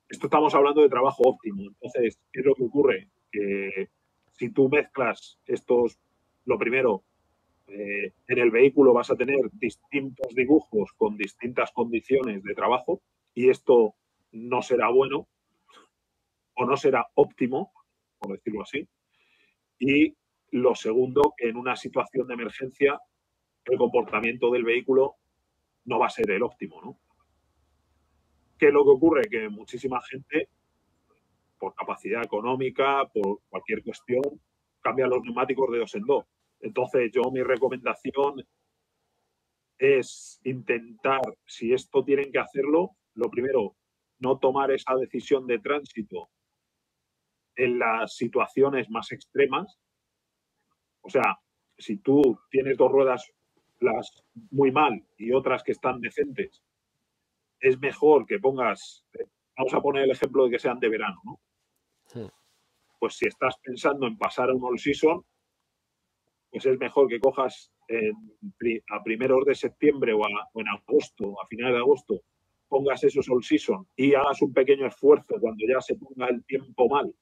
Esto 0.10 0.28
estamos 0.28 0.54
hablando 0.54 0.82
de 0.82 0.90
trabajo 0.90 1.24
óptimo. 1.24 1.64
Entonces, 1.64 2.20
¿qué 2.32 2.42
es 2.42 2.46
lo 2.46 2.54
que 2.54 2.64
ocurre? 2.64 3.08
Que 3.32 3.90
si 4.34 4.50
tú 4.50 4.68
mezclas 4.70 5.40
estos, 5.46 5.98
lo 6.46 6.60
primero, 6.60 7.04
eh, 7.68 8.12
en 8.28 8.38
el 8.40 8.52
vehículo 8.52 8.94
vas 8.94 9.10
a 9.10 9.16
tener 9.16 9.50
distintos 9.54 10.36
dibujos 10.36 10.92
con 10.98 11.16
distintas 11.16 11.72
condiciones 11.72 12.44
de 12.44 12.54
trabajo 12.54 13.02
y 13.34 13.50
esto 13.50 13.96
no 14.34 14.62
será 14.62 14.90
bueno 14.90 15.28
o 16.62 16.65
no 16.65 16.77
será 16.77 17.08
óptimo, 17.15 17.72
por 18.20 18.34
decirlo 18.34 18.62
así. 18.62 18.88
Y 19.80 20.15
lo 20.51 20.75
segundo, 20.75 21.34
que 21.36 21.50
en 21.50 21.58
una 21.58 21.75
situación 21.75 22.27
de 22.27 22.36
emergencia 22.36 23.00
el 23.65 23.77
comportamiento 23.77 24.51
del 24.51 24.63
vehículo 24.63 25.15
no 25.86 25.98
va 25.98 26.06
a 26.06 26.12
ser 26.12 26.30
el 26.30 26.44
óptimo, 26.44 26.80
¿no? 26.82 27.00
¿Qué 28.60 28.68
es 28.68 28.74
lo 28.74 28.84
que 28.84 28.91
ocurre? 28.91 29.22
Que 29.27 29.50
muchísima 29.50 30.00
gente, 30.03 30.50
por 31.58 31.74
capacidad 31.74 32.24
económica, 32.24 33.06
por 33.12 33.39
cualquier 33.50 33.82
cuestión, 33.84 34.22
cambia 34.82 35.08
los 35.08 35.24
neumáticos 35.24 35.72
de 35.72 35.80
dos 35.80 35.96
en 35.96 36.03
dos. 36.03 36.25
Entonces, 36.60 37.12
yo 37.12 37.24
mi 37.32 37.41
recomendación 37.41 38.46
es 39.80 40.39
intentar, 40.44 41.22
si 41.44 41.74
esto 41.74 42.03
tienen 42.03 42.32
que 42.32 42.38
hacerlo, 42.38 42.91
lo 43.15 43.32
primero, 43.32 43.75
no 44.20 44.38
tomar 44.38 44.70
esa 44.70 44.94
decisión 44.96 45.48
de 45.48 45.58
tránsito 45.58 46.30
en 47.55 47.79
las 47.79 48.15
situaciones 48.15 48.89
más 48.89 49.12
extremas. 49.12 49.79
O 51.01 51.10
sea, 51.10 51.39
si 51.77 51.98
tú 51.98 52.39
tienes 52.50 52.77
dos 52.77 52.91
ruedas 52.91 53.31
las 53.79 54.24
muy 54.51 54.72
mal 54.72 55.03
y 55.17 55.31
otras 55.31 55.63
que 55.63 55.72
están 55.72 56.00
decentes, 56.00 56.63
es 57.60 57.79
mejor 57.79 58.25
que 58.25 58.39
pongas, 58.39 59.05
vamos 59.58 59.74
a 59.74 59.81
poner 59.81 60.03
el 60.03 60.12
ejemplo 60.12 60.46
de 60.46 60.51
que 60.51 60.60
sean 60.60 60.79
de 60.79 60.89
verano, 60.89 61.22
¿no? 61.24 61.39
Pues 63.00 63.15
si 63.15 63.25
estás 63.25 63.55
pensando 63.63 64.05
en 64.05 64.17
pasar 64.17 64.50
a 64.50 64.53
un 64.53 64.63
all 64.63 64.77
season, 64.77 65.25
pues 66.51 66.65
es 66.65 66.77
mejor 66.77 67.08
que 67.08 67.20
cojas 67.20 67.72
a 68.89 69.03
primeros 69.03 69.46
de 69.46 69.55
septiembre 69.55 70.13
o, 70.13 70.22
en 70.27 70.67
agosto, 70.67 71.41
a 71.41 71.48
finales 71.48 71.74
de 71.75 71.79
agosto, 71.79 72.22
pongas 72.67 73.03
esos 73.03 73.27
all 73.29 73.43
season 73.43 73.88
y 73.96 74.13
hagas 74.13 74.41
un 74.41 74.53
pequeño 74.53 74.86
esfuerzo 74.86 75.36
cuando 75.39 75.65
ya 75.67 75.81
se 75.81 75.96
ponga 75.96 76.27
el 76.27 76.43
tiempo 76.46 76.88
mal 76.88 77.13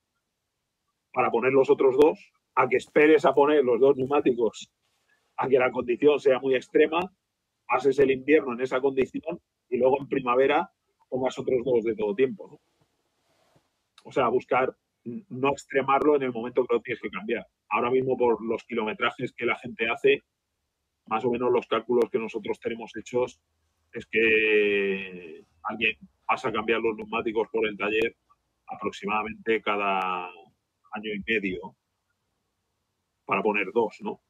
para 1.19 1.31
poner 1.31 1.51
los 1.51 1.69
otros 1.69 1.97
dos, 1.97 2.17
a 2.55 2.69
que 2.69 2.77
esperes 2.77 3.25
a 3.25 3.33
poner 3.33 3.61
los 3.61 3.77
dos 3.77 3.97
neumáticos 3.97 4.71
a 5.35 5.49
que 5.49 5.59
la 5.59 5.69
condición 5.69 6.17
sea 6.17 6.39
muy 6.39 6.55
extrema, 6.55 7.11
pases 7.67 7.99
el 7.99 8.11
invierno 8.11 8.53
en 8.53 8.61
esa 8.61 8.79
condición 8.79 9.37
y 9.67 9.79
luego 9.79 9.99
en 9.99 10.07
primavera 10.07 10.71
pongas 11.09 11.37
otros 11.37 11.59
dos 11.65 11.83
de 11.83 11.93
todo 11.93 12.15
tiempo. 12.15 12.61
O 14.05 14.13
sea, 14.13 14.29
buscar 14.29 14.73
no 15.03 15.49
extremarlo 15.49 16.15
en 16.15 16.23
el 16.23 16.31
momento 16.31 16.65
que 16.65 16.75
lo 16.75 16.81
tienes 16.81 17.01
que 17.01 17.09
cambiar. 17.09 17.45
Ahora 17.67 17.91
mismo 17.91 18.15
por 18.15 18.41
los 18.41 18.63
kilometrajes 18.63 19.33
que 19.33 19.45
la 19.45 19.57
gente 19.57 19.89
hace, 19.89 20.23
más 21.07 21.25
o 21.25 21.31
menos 21.31 21.51
los 21.51 21.67
cálculos 21.67 22.09
que 22.09 22.19
nosotros 22.19 22.61
tenemos 22.61 22.95
hechos 22.95 23.41
es 23.91 24.05
que 24.05 25.43
alguien 25.63 25.97
pasa 26.25 26.47
a 26.47 26.53
cambiar 26.53 26.79
los 26.79 26.95
neumáticos 26.95 27.49
por 27.51 27.67
el 27.67 27.75
taller 27.75 28.15
aproximadamente 28.67 29.61
cada 29.61 30.31
año 30.91 31.11
y 31.13 31.23
medio 31.25 31.75
para 33.25 33.43
poner 33.43 33.67
dos, 33.73 33.97
¿no? 34.01 34.21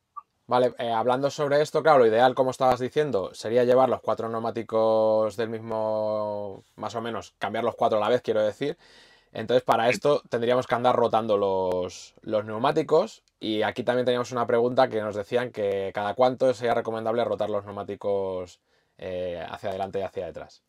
Vale, 0.49 0.73
eh, 0.79 0.91
hablando 0.91 1.29
sobre 1.29 1.61
esto, 1.61 1.83
claro, 1.83 1.99
lo 1.99 2.07
ideal, 2.07 2.33
como 2.33 2.49
estabas 2.49 2.79
diciendo, 2.79 3.33
sería 3.35 3.65
llevar 3.65 3.87
los 3.87 4.01
cuatro 4.01 4.27
neumáticos 4.29 5.37
del 5.37 5.47
mismo, 5.47 6.63
más 6.75 6.95
o 6.95 7.01
menos, 7.01 7.35
cambiar 7.37 7.63
los 7.63 7.75
cuatro 7.75 7.99
a 7.99 8.01
la 8.01 8.09
vez, 8.09 8.23
quiero 8.23 8.41
decir. 8.41 8.75
Entonces, 9.31 9.63
para 9.63 9.89
esto 9.89 10.23
tendríamos 10.27 10.65
que 10.65 10.75
andar 10.75 10.95
rotando 10.95 11.37
los, 11.37 12.15
neumáticos. 12.23 13.23
Y 13.39 13.61
aquí 13.61 13.83
también 13.83 14.05
teníamos 14.05 14.31
una 14.31 14.47
pregunta 14.47 14.89
que 14.89 15.01
nos 15.01 15.15
decían 15.15 15.51
que 15.51 15.91
cada 15.93 16.15
cuánto 16.15 16.53
sería 16.53 16.73
recomendable 16.73 17.23
rotar 17.23 17.49
los 17.49 17.63
neumáticos 17.63 18.59
eh, 18.97 19.45
hacia 19.47 19.69
adelante 19.69 19.99
y 19.99 20.01
hacia 20.01 20.25
detrás. 20.25 20.63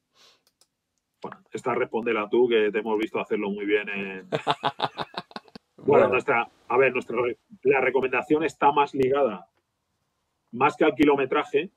Bueno, 1.23 1.39
esta 1.53 1.75
respóndela 1.75 2.29
tú, 2.31 2.49
que 2.49 2.71
te 2.71 2.79
hemos 2.79 2.99
visto 2.99 3.19
hacerlo 3.19 3.51
muy 3.51 3.65
bien. 3.65 4.29
bueno, 5.85 6.09
nuestra, 6.09 6.51
a 6.69 6.77
ver, 6.77 6.93
nuestra, 6.93 7.17
la 7.63 7.81
recomendación 7.81 8.45
está 8.45 8.73
más 8.73 8.95
ligada, 8.95 9.49
más 10.53 10.77
que 10.77 10.85
al 10.85 10.95
kilometraje, 10.95 11.71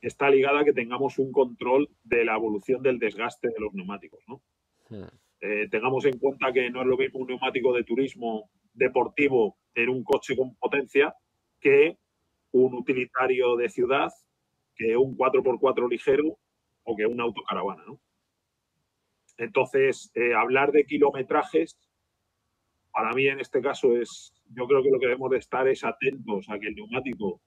está 0.00 0.30
ligada 0.30 0.60
a 0.60 0.64
que 0.64 0.72
tengamos 0.72 1.18
un 1.18 1.32
control 1.32 1.88
de 2.04 2.24
la 2.24 2.34
evolución 2.34 2.82
del 2.82 2.98
desgaste 2.98 3.48
de 3.48 3.60
los 3.60 3.74
neumáticos, 3.74 4.20
¿no? 4.26 4.40
Hmm. 4.88 5.08
Eh, 5.42 5.68
tengamos 5.70 6.04
en 6.04 6.18
cuenta 6.18 6.52
que 6.52 6.70
no 6.70 6.82
es 6.82 6.86
lo 6.86 6.96
mismo 6.96 7.20
un 7.20 7.28
neumático 7.28 7.72
de 7.72 7.84
turismo 7.84 8.50
deportivo 8.74 9.56
en 9.74 9.88
un 9.88 10.04
coche 10.04 10.36
con 10.36 10.54
potencia 10.56 11.14
que 11.60 11.96
un 12.52 12.74
utilitario 12.74 13.56
de 13.56 13.68
ciudad, 13.68 14.10
que 14.74 14.96
un 14.96 15.16
4x4 15.16 15.88
ligero 15.88 16.38
o 16.84 16.96
que 16.96 17.06
una 17.06 17.24
autocaravana. 17.24 17.84
¿no? 17.86 18.00
Entonces, 19.38 20.10
eh, 20.14 20.34
hablar 20.34 20.72
de 20.72 20.84
kilometrajes, 20.84 21.78
para 23.00 23.14
mí 23.14 23.26
en 23.26 23.40
este 23.40 23.62
caso 23.62 23.96
es, 23.96 24.34
yo 24.54 24.66
creo 24.66 24.82
que 24.82 24.90
lo 24.90 25.00
que 25.00 25.06
debemos 25.06 25.30
de 25.30 25.38
estar 25.38 25.66
es 25.66 25.84
atentos 25.84 26.46
a 26.50 26.58
que 26.58 26.66
el 26.66 26.74
neumático, 26.74 27.40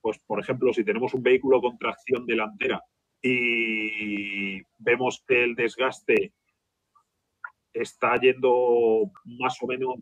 pues 0.00 0.18
por 0.20 0.40
ejemplo, 0.40 0.72
si 0.72 0.82
tenemos 0.82 1.12
un 1.12 1.22
vehículo 1.22 1.60
con 1.60 1.76
tracción 1.76 2.24
delantera 2.24 2.82
y 3.20 4.62
vemos 4.78 5.22
que 5.28 5.44
el 5.44 5.54
desgaste 5.56 6.32
está 7.74 8.18
yendo 8.18 9.10
más 9.24 9.62
o 9.62 9.66
menos 9.66 9.96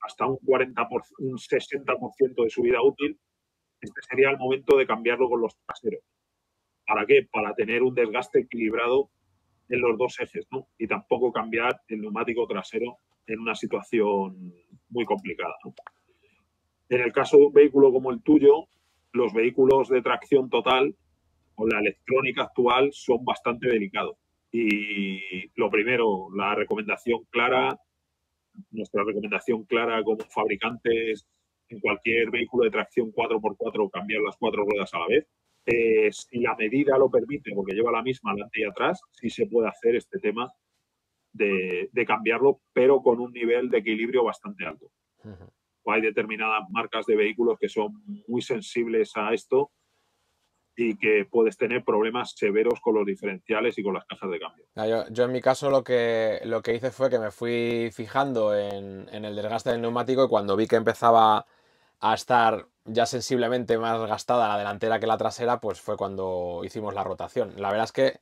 hasta 0.00 0.26
un 0.26 0.38
40%, 0.38 1.02
un 1.18 1.38
60% 1.38 2.42
de 2.42 2.50
su 2.50 2.62
vida 2.62 2.82
útil, 2.82 3.16
este 3.80 4.00
sería 4.10 4.30
el 4.30 4.38
momento 4.38 4.76
de 4.76 4.88
cambiarlo 4.88 5.28
con 5.28 5.40
los 5.40 5.56
traseros. 5.64 6.02
¿Para 6.84 7.06
qué? 7.06 7.28
Para 7.30 7.54
tener 7.54 7.84
un 7.84 7.94
desgaste 7.94 8.40
equilibrado 8.40 9.08
en 9.68 9.82
los 9.82 9.96
dos 9.96 10.18
ejes, 10.18 10.48
¿no? 10.50 10.66
Y 10.78 10.88
tampoco 10.88 11.32
cambiar 11.32 11.80
el 11.86 12.00
neumático 12.00 12.44
trasero 12.48 12.98
en 13.28 13.40
una 13.40 13.54
situación 13.54 14.54
muy 14.90 15.04
complicada, 15.04 15.54
En 16.88 17.00
el 17.00 17.12
caso 17.12 17.36
de 17.36 17.44
un 17.44 17.52
vehículo 17.52 17.92
como 17.92 18.10
el 18.10 18.22
tuyo, 18.22 18.68
los 19.12 19.32
vehículos 19.32 19.88
de 19.88 20.02
tracción 20.02 20.48
total 20.48 20.94
o 21.56 21.66
la 21.66 21.80
electrónica 21.80 22.44
actual 22.44 22.90
son 22.92 23.24
bastante 23.24 23.68
delicados. 23.68 24.16
Y 24.50 25.20
lo 25.56 25.70
primero, 25.70 26.28
la 26.34 26.54
recomendación 26.54 27.24
clara, 27.30 27.78
nuestra 28.70 29.04
recomendación 29.04 29.64
clara 29.64 30.02
como 30.02 30.24
fabricantes 30.30 31.26
en 31.68 31.80
cualquier 31.80 32.30
vehículo 32.30 32.64
de 32.64 32.70
tracción 32.70 33.12
4x4 33.12 33.90
cambiar 33.90 34.22
las 34.22 34.36
cuatro 34.38 34.64
ruedas 34.64 34.92
a 34.94 35.00
la 35.00 35.06
vez. 35.06 35.26
Eh, 35.66 36.10
si 36.10 36.40
la 36.40 36.56
medida 36.56 36.96
lo 36.96 37.10
permite, 37.10 37.52
porque 37.54 37.74
lleva 37.74 37.92
la 37.92 38.02
misma 38.02 38.30
adelante 38.30 38.60
y 38.60 38.64
atrás, 38.64 39.02
sí 39.12 39.28
se 39.28 39.46
puede 39.46 39.68
hacer 39.68 39.96
este 39.96 40.18
tema 40.18 40.50
de, 41.32 42.04
cambiarlo, 42.06 42.60
pero 42.72 43.02
con 43.02 43.20
un 43.20 43.32
nivel 43.32 43.68
de 43.70 43.78
equilibrio 43.78 44.24
bastante 44.24 44.64
alto. 44.64 44.90
Hay 45.86 46.02
determinadas 46.02 46.64
marcas 46.70 47.06
de 47.06 47.16
vehículos 47.16 47.58
que 47.58 47.68
son 47.68 48.02
muy 48.26 48.42
sensibles 48.42 49.12
a 49.16 49.32
esto 49.32 49.70
y 50.76 50.96
que 50.96 51.26
puedes 51.28 51.56
tener 51.56 51.82
problemas 51.82 52.34
severos 52.36 52.80
con 52.80 52.94
los 52.94 53.04
diferenciales 53.04 53.76
y 53.78 53.82
con 53.82 53.94
las 53.94 54.04
cajas 54.04 54.30
de 54.30 54.38
cambio. 54.38 54.64
Yo, 55.10 55.24
en 55.24 55.32
mi 55.32 55.40
caso 55.40 55.70
lo 55.70 55.82
que, 55.82 56.40
lo 56.44 56.62
que 56.62 56.74
hice 56.74 56.92
fue 56.92 57.10
que 57.10 57.18
me 57.18 57.32
fui 57.32 57.90
fijando 57.92 58.56
en, 58.56 59.08
en, 59.10 59.24
el 59.24 59.34
desgaste 59.34 59.70
del 59.70 59.80
neumático 59.80 60.24
y 60.24 60.28
cuando 60.28 60.56
vi 60.56 60.68
que 60.68 60.76
empezaba 60.76 61.46
a 62.00 62.14
estar 62.14 62.68
ya 62.84 63.06
sensiblemente 63.06 63.76
más 63.76 64.00
gastada 64.06 64.48
la 64.48 64.58
delantera 64.58 65.00
que 65.00 65.08
la 65.08 65.18
trasera, 65.18 65.58
pues 65.58 65.80
fue 65.80 65.96
cuando 65.96 66.62
hicimos 66.64 66.94
la 66.94 67.02
rotación. 67.02 67.54
La 67.56 67.70
verdad 67.70 67.84
es 67.86 67.92
que 67.92 68.20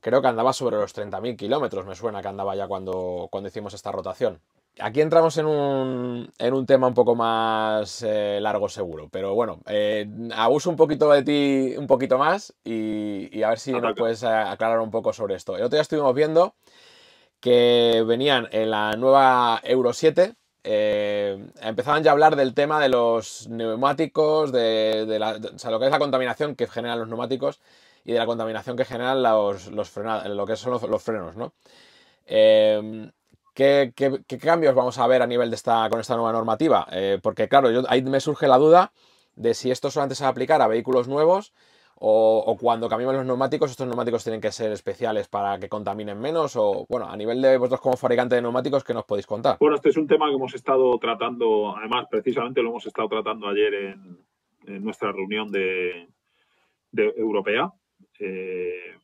creo 0.00 0.22
que 0.22 0.28
andaba 0.28 0.52
sobre 0.52 0.76
los 0.76 0.94
30.000 0.94 1.36
kilómetros, 1.36 1.86
me 1.86 1.94
suena 1.94 2.22
que 2.22 2.28
andaba 2.28 2.56
ya 2.56 2.66
cuando, 2.68 3.28
cuando 3.30 3.48
hicimos 3.48 3.74
esta 3.74 3.92
rotación 3.92 4.40
aquí 4.78 5.00
entramos 5.00 5.36
en 5.38 5.46
un, 5.46 6.32
en 6.38 6.54
un, 6.54 6.66
tema 6.66 6.86
un 6.86 6.94
poco 6.94 7.14
más 7.14 8.02
eh, 8.02 8.38
largo 8.40 8.68
seguro, 8.68 9.08
pero 9.10 9.34
bueno, 9.34 9.60
eh, 9.66 10.06
abuso 10.34 10.70
un 10.70 10.76
poquito 10.76 11.10
de 11.10 11.22
ti 11.22 11.76
un 11.76 11.86
poquito 11.86 12.18
más 12.18 12.54
y, 12.64 13.42
a 13.42 13.50
ver 13.50 13.58
si 13.58 13.72
nos 13.72 13.94
puedes 13.96 14.22
eh, 14.22 14.28
aclarar 14.28 14.80
un 14.80 14.90
poco 14.90 15.12
sobre 15.12 15.34
esto. 15.34 15.56
El 15.56 15.62
otro 15.62 15.76
día 15.76 15.82
estuvimos 15.82 16.14
viendo 16.14 16.54
que 17.40 18.04
venían 18.06 18.48
en 18.52 18.70
la 18.70 18.92
nueva 18.96 19.60
Euro 19.64 19.92
7, 19.92 20.34
empezaban 20.62 22.02
ya 22.02 22.10
a 22.10 22.12
hablar 22.12 22.36
del 22.36 22.52
tema 22.54 22.80
de 22.80 22.90
los 22.90 23.48
neumáticos, 23.48 24.52
de, 24.52 25.40
o 25.54 25.58
sea, 25.58 25.70
lo 25.70 25.80
que 25.80 25.86
es 25.86 25.90
la 25.90 25.98
contaminación 25.98 26.54
que 26.54 26.66
generan 26.66 26.98
los 26.98 27.08
neumáticos 27.08 27.60
y 28.04 28.12
de 28.12 28.18
la 28.18 28.26
contaminación 28.26 28.76
que 28.76 28.84
generan 28.84 29.22
los, 29.22 29.68
los 29.68 29.96
lo 29.96 30.46
que 30.46 30.56
son 30.56 30.72
los, 30.72 31.02
frenos, 31.02 31.36
¿no? 31.36 31.52
¿Qué, 33.54 33.92
cambios 34.40 34.74
vamos 34.74 34.98
a 34.98 35.06
ver 35.06 35.22
a 35.22 35.26
nivel 35.26 35.50
de 35.50 35.56
esta, 35.56 35.88
con 35.90 36.00
esta 36.00 36.14
nueva 36.16 36.32
normativa? 36.32 36.86
Eh, 36.92 37.18
porque 37.22 37.48
claro, 37.48 37.68
ahí 37.88 38.02
me 38.02 38.20
surge 38.20 38.48
la 38.48 38.56
duda 38.56 38.92
de 39.36 39.54
si 39.54 39.70
esto 39.70 39.90
solamente 39.90 40.14
se 40.14 40.24
va 40.24 40.28
a 40.28 40.30
aplicar 40.30 40.62
a 40.62 40.68
vehículos 40.68 41.08
nuevos 41.08 41.52
o, 42.02 42.56
cuando 42.58 42.88
cambiamos 42.88 43.14
los 43.14 43.26
neumáticos, 43.26 43.70
estos 43.70 43.86
neumáticos 43.86 44.24
tienen 44.24 44.40
que 44.40 44.50
ser 44.50 44.72
especiales 44.72 45.28
para 45.28 45.58
que 45.58 45.68
contaminen 45.68 46.18
menos 46.18 46.56
o, 46.56 46.86
bueno, 46.88 47.06
a 47.06 47.16
nivel 47.16 47.42
de 47.42 47.58
vosotros 47.58 47.82
como 47.82 47.96
fabricante 47.98 48.36
de 48.36 48.40
neumáticos, 48.40 48.82
¿qué 48.82 48.94
nos 48.94 49.04
podéis 49.04 49.26
contar? 49.26 49.58
Bueno, 49.60 49.76
este 49.76 49.90
es 49.90 49.98
un 49.98 50.06
tema 50.06 50.28
que 50.28 50.36
hemos 50.36 50.54
estado 50.54 50.98
tratando, 50.98 51.76
además, 51.76 52.06
precisamente 52.10 52.62
lo 52.62 52.70
hemos 52.70 52.86
estado 52.86 53.08
tratando 53.08 53.48
ayer 53.48 53.74
en, 53.74 54.82
nuestra 54.82 55.12
reunión 55.12 55.50
de, 55.50 56.08
europea. 56.92 57.70
Eh, 58.20 58.94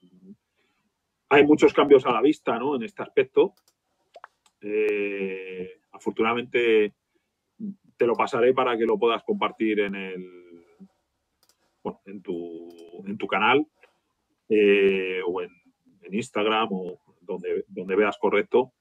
hay 1.28 1.44
muchos 1.44 1.72
cambios 1.72 2.06
a 2.06 2.12
la 2.12 2.22
vista 2.22 2.58
¿no? 2.58 2.76
en 2.76 2.84
este 2.84 3.02
aspecto. 3.02 3.54
Eh, 4.60 5.80
afortunadamente 5.92 6.94
te 7.96 8.06
lo 8.06 8.14
pasaré 8.14 8.54
para 8.54 8.76
que 8.76 8.84
lo 8.84 8.98
puedas 8.98 9.22
compartir 9.24 9.80
en 9.80 9.94
el 9.94 10.46
en, 12.04 12.22
tu, 12.22 12.68
en 13.06 13.16
tu 13.16 13.26
canal 13.26 13.66
eh, 14.48 15.20
o 15.26 15.42
en, 15.42 15.50
Instagram 16.08 16.68
o 16.70 17.00
donde, 17.20 17.64
donde 17.66 17.96
veas 17.96 18.16
correcto. 18.16 18.74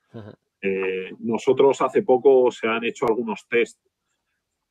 Eh, 0.61 1.11
nosotros 1.17 1.81
hace 1.81 2.03
poco 2.03 2.51
se 2.51 2.67
han 2.67 2.83
hecho 2.83 3.07
algunos 3.07 3.47
test 3.47 3.83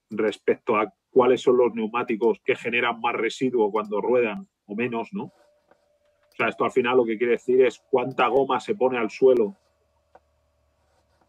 respecto 0.08 0.76
a 0.76 0.94
cuáles 1.10 1.42
son 1.42 1.56
los 1.56 1.74
neumáticos 1.74 2.40
que 2.44 2.54
generan 2.54 3.00
más 3.00 3.16
residuo 3.16 3.72
cuando 3.72 4.00
ruedan 4.00 4.48
o 4.66 4.76
menos, 4.76 5.08
¿no? 5.12 5.32
O 6.34 6.36
sea, 6.36 6.48
esto 6.48 6.64
al 6.64 6.72
final 6.72 6.96
lo 6.96 7.04
que 7.04 7.16
quiere 7.16 7.34
decir 7.34 7.64
es 7.64 7.82
cuánta 7.90 8.26
goma 8.26 8.58
se 8.58 8.74
pone 8.74 8.98
al 8.98 9.08
suelo 9.08 9.56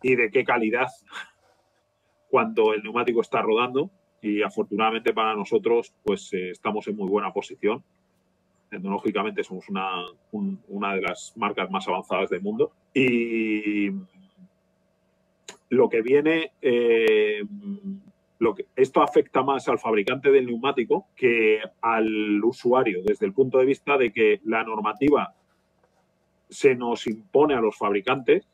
y 0.02 0.16
de 0.16 0.32
qué 0.32 0.44
calidad 0.44 0.88
cuando 2.30 2.74
el 2.74 2.82
neumático 2.82 3.22
está 3.22 3.42
rodando 3.42 3.92
y 4.20 4.42
afortunadamente 4.42 5.14
para 5.14 5.36
nosotros 5.36 5.94
pues 6.04 6.34
eh, 6.34 6.50
estamos 6.50 6.88
en 6.88 6.96
muy 6.96 7.08
buena 7.08 7.32
posición. 7.32 7.84
Tecnológicamente 8.70 9.44
somos 9.44 9.70
una, 9.70 10.06
una 10.32 10.96
de 10.96 11.02
las 11.02 11.34
marcas 11.38 11.70
más 11.70 11.88
avanzadas 11.88 12.32
del 12.32 12.42
mundo 12.42 12.72
y 12.92 13.92
lo 15.70 15.88
que 15.88 16.02
viene, 16.02 16.52
eh, 16.62 17.44
lo 18.40 18.56
que, 18.56 18.66
esto 18.76 19.02
afecta 19.02 19.44
más 19.44 19.68
al 19.68 19.80
fabricante 19.80 20.32
del 20.32 20.48
neumático 20.48 21.08
que 21.16 21.62
al 21.82 22.44
usuario 22.44 23.02
desde 23.04 23.26
el 23.26 23.34
punto 23.34 23.60
de 23.60 23.66
vista 23.66 23.98
de 23.98 24.12
que 24.12 24.42
la 24.44 24.64
normativa 24.64 25.34
se 26.50 26.76
nos 26.76 27.08
impone 27.08 27.56
a 27.56 27.62
los 27.62 27.78
fabricantes 27.78 28.48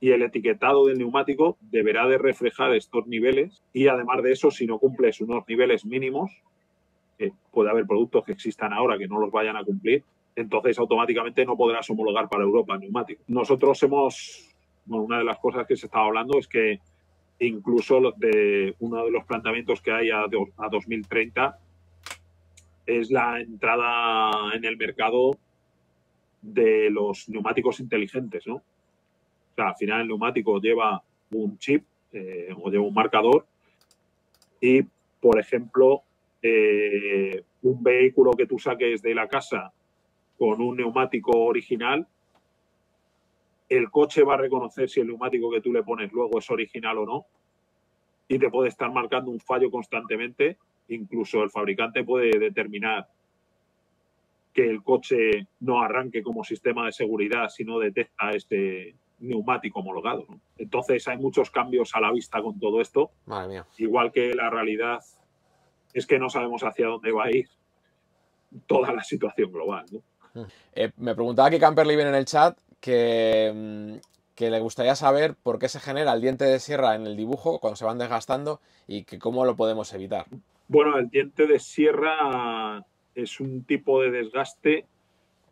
y 0.00 0.12
el 0.12 0.22
etiquetado 0.22 0.86
del 0.86 0.98
neumático 0.98 1.58
deberá 1.60 2.06
de 2.06 2.18
reflejar 2.18 2.74
estos 2.74 3.06
niveles 3.06 3.62
y 3.72 3.88
además 3.88 4.22
de 4.22 4.32
eso, 4.32 4.50
si 4.50 4.66
no 4.66 4.78
cumples 4.78 5.20
unos 5.20 5.44
niveles 5.46 5.84
mínimos, 5.84 6.30
puede 7.50 7.70
haber 7.70 7.86
productos 7.86 8.24
que 8.24 8.32
existan 8.32 8.72
ahora 8.72 8.96
que 8.96 9.08
no 9.08 9.18
los 9.18 9.30
vayan 9.30 9.56
a 9.56 9.64
cumplir, 9.64 10.04
entonces 10.36 10.78
automáticamente 10.78 11.44
no 11.44 11.56
podrás 11.56 11.88
homologar 11.90 12.28
para 12.28 12.44
Europa 12.44 12.74
el 12.74 12.80
neumático. 12.80 13.22
Nosotros 13.26 13.82
hemos, 13.82 14.54
bueno, 14.86 15.04
una 15.04 15.18
de 15.18 15.24
las 15.24 15.38
cosas 15.38 15.66
que 15.66 15.76
se 15.76 15.86
estaba 15.86 16.06
hablando 16.06 16.38
es 16.38 16.48
que 16.48 16.80
incluso 17.40 18.12
de 18.16 18.74
uno 18.80 19.04
de 19.04 19.10
los 19.10 19.24
planteamientos 19.24 19.80
que 19.80 19.92
hay 19.92 20.10
a, 20.10 20.24
a 20.24 20.68
2030 20.70 21.58
es 22.86 23.10
la 23.10 23.40
entrada 23.40 24.54
en 24.54 24.64
el 24.64 24.76
mercado 24.76 25.38
de 26.42 26.90
los 26.90 27.28
neumáticos 27.28 27.80
inteligentes, 27.80 28.46
¿no? 28.46 28.62
al 29.56 29.76
final 29.76 30.02
el 30.02 30.08
neumático 30.08 30.60
lleva 30.60 31.02
un 31.32 31.58
chip 31.58 31.84
eh, 32.12 32.48
o 32.56 32.70
lleva 32.70 32.84
un 32.84 32.94
marcador 32.94 33.46
y, 34.60 34.82
por 35.20 35.38
ejemplo, 35.38 36.02
eh, 36.42 37.42
un 37.62 37.82
vehículo 37.82 38.32
que 38.32 38.46
tú 38.46 38.58
saques 38.58 39.02
de 39.02 39.14
la 39.14 39.28
casa 39.28 39.72
con 40.38 40.60
un 40.60 40.76
neumático 40.76 41.32
original, 41.32 42.06
el 43.70 43.88
coche 43.90 44.24
va 44.24 44.34
a 44.34 44.38
reconocer 44.38 44.90
si 44.90 45.00
el 45.00 45.06
neumático 45.06 45.50
que 45.50 45.60
tú 45.60 45.72
le 45.72 45.84
pones 45.84 46.12
luego 46.12 46.40
es 46.40 46.50
original 46.50 46.98
o 46.98 47.06
no 47.06 47.26
y 48.26 48.38
te 48.38 48.50
puede 48.50 48.68
estar 48.68 48.92
marcando 48.92 49.30
un 49.30 49.40
fallo 49.40 49.70
constantemente. 49.70 50.58
Incluso 50.88 51.42
el 51.44 51.50
fabricante 51.50 52.02
puede 52.02 52.36
determinar 52.36 53.08
que 54.52 54.68
el 54.68 54.82
coche 54.82 55.46
no 55.60 55.80
arranque 55.80 56.20
como 56.20 56.42
sistema 56.42 56.86
de 56.86 56.92
seguridad 56.92 57.48
si 57.48 57.64
no 57.64 57.78
detecta 57.78 58.30
este, 58.30 58.96
neumático 59.20 59.78
homologado. 59.78 60.26
Entonces 60.58 61.06
hay 61.06 61.18
muchos 61.18 61.50
cambios 61.50 61.94
a 61.94 62.00
la 62.00 62.10
vista 62.10 62.42
con 62.42 62.58
todo 62.58 62.80
esto. 62.80 63.12
Igual 63.78 64.10
que 64.10 64.34
la 64.34 64.50
realidad 64.50 64.98
es 65.94 66.06
que 66.06 66.18
no 66.18 66.28
sabemos 66.28 66.62
hacia 66.62 66.88
dónde 66.88 67.12
va 67.12 67.26
a 67.26 67.30
ir 67.30 67.48
toda 68.66 68.92
la 68.92 69.04
situación 69.04 69.52
global. 69.52 69.86
Eh, 70.74 70.90
me 70.96 71.14
preguntaba 71.14 71.48
aquí 71.48 71.58
Camper 71.60 71.86
Living 71.86 72.06
en 72.06 72.14
el 72.16 72.24
chat 72.24 72.58
que, 72.80 73.52
mm, 73.54 74.34
que, 74.34 74.50
le 74.50 74.60
gustaría 74.60 74.94
saber 74.94 75.34
por 75.34 75.58
qué 75.58 75.68
se 75.68 75.80
genera 75.80 76.12
el 76.12 76.20
diente 76.20 76.44
de 76.44 76.58
sierra 76.58 76.94
en 76.94 77.06
el 77.06 77.16
dibujo 77.16 77.60
cuando 77.60 77.76
se 77.76 77.84
van 77.84 77.98
desgastando 77.98 78.60
y 78.86 79.04
que 79.04 79.18
cómo 79.18 79.44
lo 79.44 79.56
podemos 79.56 79.92
evitar. 79.92 80.26
Bueno, 80.68 80.98
el 80.98 81.08
diente 81.08 81.46
de 81.46 81.58
sierra 81.58 82.84
es 83.14 83.40
un 83.40 83.64
tipo 83.64 84.00
de 84.00 84.10
desgaste 84.10 84.86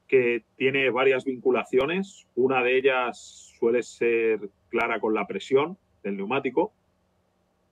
que 0.07 0.43
tiene 0.57 0.91
varias 0.91 1.25
vinculaciones. 1.25 2.27
Una 2.35 2.63
de 2.63 2.79
ellas 2.79 3.53
suele 3.59 3.83
ser 3.83 4.49
clara 4.71 5.01
con 5.01 5.15
la 5.15 5.27
presión 5.27 5.77
del 6.03 6.17
neumático. 6.17 6.73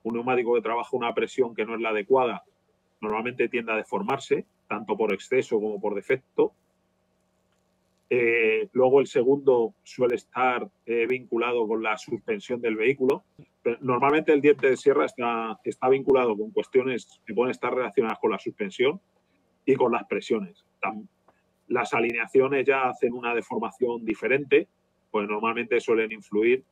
Un 0.03 0.15
neumático 0.15 0.53
que 0.53 0.61
trabaja 0.61 0.95
una 0.95 1.13
presión 1.13 1.55
que 1.55 1.65
no 1.65 1.75
es 1.75 1.81
la 1.81 1.89
adecuada 1.89 2.43
normalmente 3.01 3.49
tiende 3.49 3.71
a 3.71 3.75
deformarse, 3.75 4.45
tanto 4.67 4.97
por 4.97 5.13
exceso 5.13 5.59
como 5.59 5.79
por 5.79 5.95
defecto. 5.95 6.53
Eh, 8.09 8.69
luego 8.71 9.01
el 9.01 9.07
segundo 9.07 9.73
suele 9.83 10.15
estar 10.15 10.67
eh, 10.85 11.05
vinculado 11.07 11.67
con 11.67 11.83
la 11.83 11.97
suspensión 11.97 12.61
del 12.61 12.77
vehículo. 12.77 13.23
normalmente 13.81 14.31
el 14.31 14.39
diente 14.39 14.69
de 14.69 14.77
sierra 14.77 15.05
está, 15.05 15.59
está 15.63 15.89
vinculado 15.89 16.37
con 16.37 16.51
cuestiones 16.51 17.19
que 17.25 17.33
pueden 17.33 17.51
estar 17.51 17.73
relacionadas 17.73 18.19
con 18.19 18.31
la 18.31 18.39
suspensión 18.39 19.01
y 19.65 19.75
con 19.75 19.91
las 19.91 20.05
presiones. 20.05 20.65
las 21.67 21.93
alineaciones 21.93 22.65
ya 22.65 22.87
hacen 22.89 23.11
una 23.11 23.35
deformación 23.35 24.05
diferente, 24.05 24.69
pues 25.11 25.27
normalmente 25.27 25.81
suelen 25.81 26.13
influir 26.13 26.63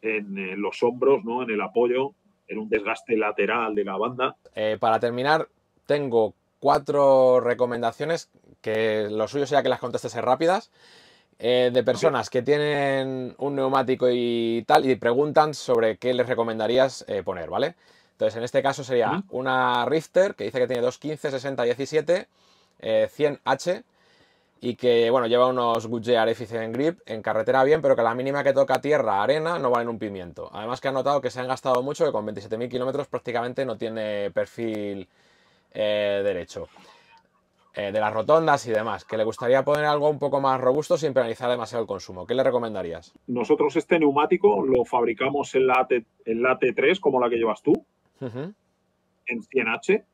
en, 0.00 0.60
los 0.60 0.82
hombros, 0.82 1.22
¿no? 1.24 1.42
en 1.42 1.50
el 1.50 1.60
apoyo, 1.60 2.14
en 2.48 2.58
un 2.58 2.68
desgaste 2.70 3.16
lateral 3.16 3.74
de 3.74 3.84
la 3.84 3.96
banda. 3.98 4.36
Eh, 4.54 4.78
para 4.80 4.98
terminar, 4.98 5.48
tengo 5.86 6.34
cuatro 6.58 7.40
recomendaciones 7.40 8.30
que 8.62 9.08
lo 9.10 9.28
suyo 9.28 9.46
sea 9.46 9.62
que 9.62 9.68
las 9.68 9.80
contestes 9.80 10.14
rápidas. 10.14 10.70
Eh, 11.38 11.70
de 11.72 11.82
personas 11.82 12.30
que 12.30 12.40
tienen 12.40 13.34
un 13.38 13.56
neumático 13.56 14.06
y 14.08 14.62
tal 14.64 14.88
y 14.88 14.94
preguntan 14.94 15.54
sobre 15.54 15.96
qué 15.96 16.14
les 16.14 16.28
recomendarías 16.28 17.04
eh, 17.08 17.24
poner, 17.24 17.50
¿vale? 17.50 17.74
Entonces, 18.12 18.36
en 18.36 18.44
este 18.44 18.62
caso 18.62 18.84
sería 18.84 19.24
una 19.30 19.84
Rifter 19.86 20.36
que 20.36 20.44
dice 20.44 20.60
que 20.60 20.68
tiene 20.68 20.82
215, 20.82 21.32
60, 21.32 21.62
17, 21.64 22.28
100H 22.80 23.82
y 24.64 24.76
que, 24.76 25.10
bueno, 25.10 25.26
lleva 25.26 25.48
unos 25.48 25.88
Goodyear 25.88 26.28
Efficient 26.28 26.72
Grip 26.72 27.00
en 27.06 27.20
carretera 27.20 27.64
bien, 27.64 27.82
pero 27.82 27.96
que 27.96 28.00
a 28.02 28.04
la 28.04 28.14
mínima 28.14 28.44
que 28.44 28.52
toca 28.52 28.80
tierra, 28.80 29.20
arena, 29.20 29.58
no 29.58 29.70
valen 29.70 29.88
un 29.88 29.98
pimiento. 29.98 30.48
Además 30.52 30.80
que 30.80 30.86
ha 30.86 30.92
notado 30.92 31.20
que 31.20 31.30
se 31.30 31.40
han 31.40 31.48
gastado 31.48 31.82
mucho, 31.82 32.04
que 32.04 32.12
con 32.12 32.24
27.000 32.24 32.70
kilómetros 32.70 33.08
prácticamente 33.08 33.64
no 33.64 33.76
tiene 33.76 34.30
perfil 34.30 35.08
eh, 35.72 36.20
derecho. 36.22 36.68
Eh, 37.74 37.90
de 37.90 38.00
las 38.00 38.12
rotondas 38.12 38.66
y 38.66 38.70
demás, 38.70 39.06
que 39.06 39.16
le 39.16 39.24
gustaría 39.24 39.64
poner 39.64 39.86
algo 39.86 40.10
un 40.10 40.18
poco 40.18 40.42
más 40.42 40.60
robusto 40.60 40.98
sin 40.98 41.14
penalizar 41.14 41.48
demasiado 41.48 41.80
el 41.80 41.88
consumo. 41.88 42.26
¿Qué 42.26 42.34
le 42.34 42.42
recomendarías? 42.42 43.14
Nosotros 43.28 43.76
este 43.76 43.98
neumático 43.98 44.62
lo 44.62 44.84
fabricamos 44.84 45.54
en 45.54 45.68
la, 45.68 45.86
en 45.88 46.42
la 46.42 46.58
T3, 46.58 47.00
como 47.00 47.18
la 47.18 47.30
que 47.30 47.36
llevas 47.36 47.62
tú, 47.62 47.72
en 48.20 48.54
100H. 49.42 50.04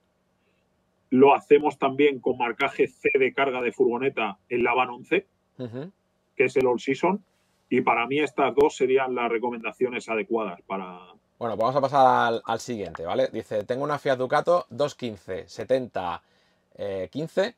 Lo 1.11 1.35
hacemos 1.35 1.79
también 1.79 2.21
con 2.21 2.39
marcaje 2.39 2.87
C 2.87 3.11
de 3.19 3.35
carga 3.35 3.61
de 3.61 3.73
furgoneta 3.73 4.39
en 4.49 4.63
la 4.63 4.75
Van 4.75 4.91
11, 4.91 5.27
que 6.37 6.45
es 6.45 6.57
el 6.57 6.67
All 6.67 6.79
Season. 6.79 7.25
Y 7.71 7.81
para 7.81 8.07
mí 8.07 8.21
estas 8.21 8.55
dos 8.55 8.77
serían 8.77 9.17
las 9.17 9.33
recomendaciones 9.33 10.09
adecuadas 10.09 10.61
para... 10.63 11.01
Bueno, 11.39 11.57
pues 11.57 11.59
vamos 11.59 11.77
a 11.77 11.81
pasar 11.81 12.41
al, 12.45 12.61
siguiente, 12.61 13.05
¿vale? 13.05 13.29
Dice, 13.33 13.65
tengo 13.65 13.83
una 13.83 13.99
Fiat 13.99 14.17
Ducato 14.17 14.67
215, 14.71 15.49
70, 15.49 16.23
15 17.11 17.55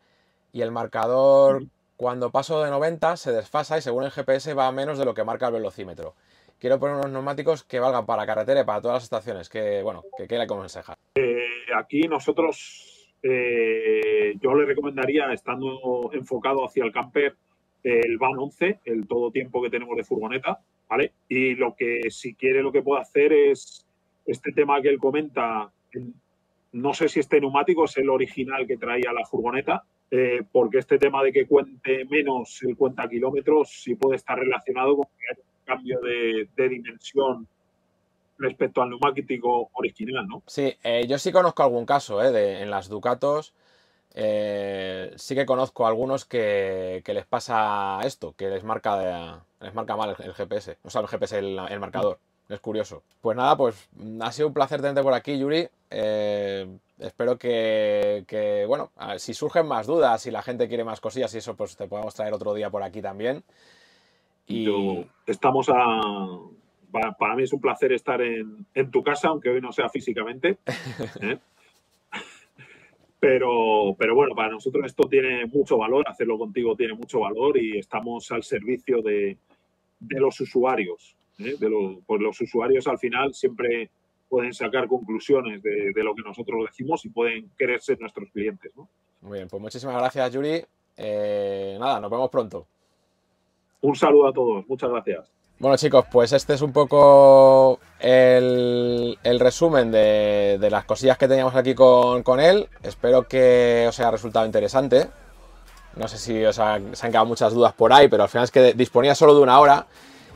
y 0.52 0.62
el 0.62 0.70
marcador 0.70 1.64
cuando 1.96 2.30
paso 2.30 2.62
de 2.64 2.70
90 2.70 3.18
se 3.18 3.30
desfasa 3.30 3.76
y 3.76 3.83
según 3.83 4.04
el 4.04 4.11
GPS 4.11 4.54
va 4.54 4.66
a 4.66 4.72
menos 4.72 4.98
de 4.98 5.04
lo 5.04 5.12
que 5.12 5.22
marca 5.22 5.48
el 5.48 5.52
velocímetro. 5.52 6.14
Quiero 6.59 6.78
poner 6.78 6.96
unos 6.96 7.11
neumáticos 7.11 7.62
que 7.62 7.78
valgan 7.78 8.06
para 8.06 8.24
carretera 8.24 8.61
y 8.61 8.64
para 8.64 8.80
todas 8.80 8.96
las 8.96 9.02
estaciones. 9.04 9.48
Que, 9.48 9.83
bueno, 9.83 10.02
que, 10.16 10.26
¿qué 10.26 10.37
le 10.37 10.44
aconseja? 10.44 10.94
Eh, 11.14 11.42
aquí 11.76 12.02
nosotros, 12.02 13.12
eh, 13.22 14.35
yo 14.40 14.54
le 14.54 14.66
recomendaría, 14.66 15.33
estando 15.33 16.11
enfocado 16.12 16.64
hacia 16.64 16.85
el 16.85 16.92
camper, 16.92 17.37
el 17.83 18.18
Van 18.18 18.38
11, 18.38 18.80
el 18.85 19.06
todo 19.06 19.30
tiempo 19.30 19.62
que 19.62 19.70
tenemos 19.70 19.96
de 19.96 20.04
furgoneta, 20.04 20.59
¿vale? 20.88 21.12
Y 21.28 21.54
lo 21.54 21.74
que 21.74 22.11
si 22.11 22.35
quiere 22.35 22.62
lo 22.62 22.72
que 22.72 22.83
puede 22.83 23.02
hacer 23.02 23.33
es 23.33 23.87
este 24.26 24.52
tema 24.52 24.80
que 24.80 24.88
él 24.88 24.98
comenta, 24.98 25.70
no 26.72 26.94
sé 26.94 27.09
si 27.09 27.20
este 27.20 27.40
neumático 27.40 27.85
es 27.85 27.96
el 27.96 28.09
original 28.09 28.66
que 28.66 28.76
traía 28.76 29.12
la 29.12 29.24
furgoneta, 29.24 29.83
eh, 30.11 30.42
porque 30.50 30.78
este 30.78 30.98
tema 30.98 31.22
de 31.22 31.33
que 31.33 31.46
cuente 31.46 32.04
menos 32.06 32.62
el 32.62 32.76
cuenta 32.76 33.09
kilómetros 33.09 33.70
sí 33.70 33.94
puede 33.94 34.16
estar 34.16 34.38
relacionado 34.38 34.96
con 34.96 35.06
que 35.06 35.26
hay 35.30 35.38
un 35.38 35.64
cambio 35.64 36.00
de, 36.00 36.68
dimensión 36.68 37.46
respecto 38.38 38.83
al 38.83 38.90
neumático 38.90 39.70
original, 39.74 40.26
¿no? 40.26 40.42
Sí, 40.46 40.74
eh, 40.83 41.06
yo 41.06 41.18
sí 41.18 41.30
conozco 41.30 41.62
algún 41.62 41.87
caso 41.87 42.22
eh, 42.22 42.30
de, 42.30 42.62
en 42.62 42.70
las 42.70 42.88
Ducatos 42.88 43.54
eh, 44.14 45.12
sí 45.16 45.35
que 45.35 45.46
conozco 45.46 45.87
algunos 45.87 46.24
que, 46.24 47.02
les 47.06 47.26
pasa 47.26 48.00
esto, 48.02 48.35
que 48.37 48.48
les 48.48 48.64
marca, 48.64 49.44
les 49.61 49.74
marca 49.74 49.96
mal 49.96 50.16
el, 50.18 50.35
GPS, 50.35 50.78
o 50.83 50.90
sea, 50.90 51.02
el 51.02 51.09
GPS, 51.09 51.38
el, 51.38 51.80
marcador. 51.80 52.18
Es 52.50 52.60
curioso. 52.60 53.02
Pues 53.20 53.36
nada, 53.36 53.56
pues 53.56 53.88
ha 54.20 54.32
sido 54.32 54.48
un 54.48 54.54
placer 54.54 54.80
tenerte 54.80 55.02
por 55.02 55.14
aquí, 55.14 55.38
Yuri. 55.38 55.68
Eh, 55.88 56.66
espero 56.98 57.38
que, 57.38 58.64
bueno, 58.66 58.90
si 59.18 59.34
surgen 59.34 59.66
más 59.66 59.86
dudas, 59.86 60.22
si 60.22 60.32
la 60.32 60.42
gente 60.42 60.68
quiere 60.68 60.82
más 60.84 61.00
cosillas 61.00 61.32
y 61.34 61.38
eso, 61.38 61.54
pues 61.54 61.76
te 61.76 61.86
podemos 61.86 62.14
traer 62.14 62.34
otro 62.34 62.52
día 62.52 62.68
por 62.68 62.82
aquí 62.82 63.00
también. 63.00 63.44
Y 64.48 64.66
estamos 65.26 65.68
a. 65.68 66.00
Para, 66.90 67.36
mí 67.36 67.44
es 67.44 67.52
un 67.52 67.60
placer 67.60 67.92
estar 67.92 68.20
en, 68.20 68.90
tu 68.90 69.04
casa, 69.04 69.28
aunque 69.28 69.48
hoy 69.48 69.60
no 69.60 69.70
sea 69.70 69.88
físicamente. 69.88 70.58
¿eh? 71.22 71.38
Pero, 73.20 73.94
pero 73.98 74.14
bueno, 74.14 74.34
para 74.34 74.50
nosotros 74.50 74.86
esto 74.86 75.06
tiene 75.06 75.44
mucho 75.44 75.76
valor, 75.76 76.08
hacerlo 76.08 76.38
contigo 76.38 76.74
tiene 76.74 76.94
mucho 76.94 77.20
valor 77.20 77.58
y 77.58 77.78
estamos 77.78 78.32
al 78.32 78.42
servicio 78.42 79.02
de, 79.02 79.36
los 80.00 80.40
usuarios. 80.40 81.14
¿Eh? 81.40 81.57
De 81.59 81.68
los, 81.68 81.98
pues 82.07 82.20
los 82.20 82.40
usuarios 82.40 82.87
al 82.87 82.98
final 82.98 83.35
siempre 83.35 83.90
pueden 84.31 84.55
sacar 84.55 84.87
conclusiones 84.87 85.61
de, 85.62 85.92
lo 85.96 86.14
que 86.14 86.22
nosotros 86.22 86.64
decimos 86.66 87.05
y 87.05 87.09
pueden 87.09 87.50
querer 87.59 87.81
ser 87.81 88.00
nuestros 88.00 88.31
clientes. 88.31 88.72
Muy 89.20 89.38
bien, 89.38 89.48
pues 89.48 89.61
muchísimas 89.61 89.96
gracias, 89.96 90.33
Yuri. 90.33 90.64
Eh, 90.96 91.76
nada, 91.81 92.00
nos 92.00 92.11
vemos 92.11 92.31
pronto. 92.31 92.66
Un 93.83 93.96
saludo 93.96 94.29
a 94.29 94.33
todos, 94.33 94.66
muchas 94.68 94.90
gracias. 94.90 95.31
Bueno 95.59 95.76
chicos, 95.76 96.07
pues 96.11 96.33
este 96.33 96.55
es 96.55 96.62
un 96.62 96.72
poco 96.72 97.81
el, 97.98 99.18
resumen 99.38 99.90
de, 99.90 100.68
las 100.70 100.85
cosillas 100.87 101.18
que 101.18 101.29
teníamos 101.29 101.55
aquí 101.55 101.74
con, 101.74 102.40
él. 102.40 102.68
Espero 102.83 103.29
que 103.29 103.85
os 103.88 103.98
haya 104.00 104.11
resultado 104.11 104.46
interesante. 104.46 105.09
No 105.96 106.09
sé 106.09 106.16
si 106.16 106.42
os 106.44 106.59
han, 106.59 106.94
se 106.94 107.05
han 107.05 107.12
quedado 107.12 107.26
muchas 107.26 107.53
dudas 107.53 107.74
por 107.74 107.92
ahí, 107.92 108.09
pero 108.09 108.22
al 108.22 108.29
final 108.31 108.44
es 108.44 108.50
que 108.50 108.72
disponía 108.74 109.14
solo 109.14 109.35
de 109.35 109.42
una 109.42 109.59
hora 109.59 109.87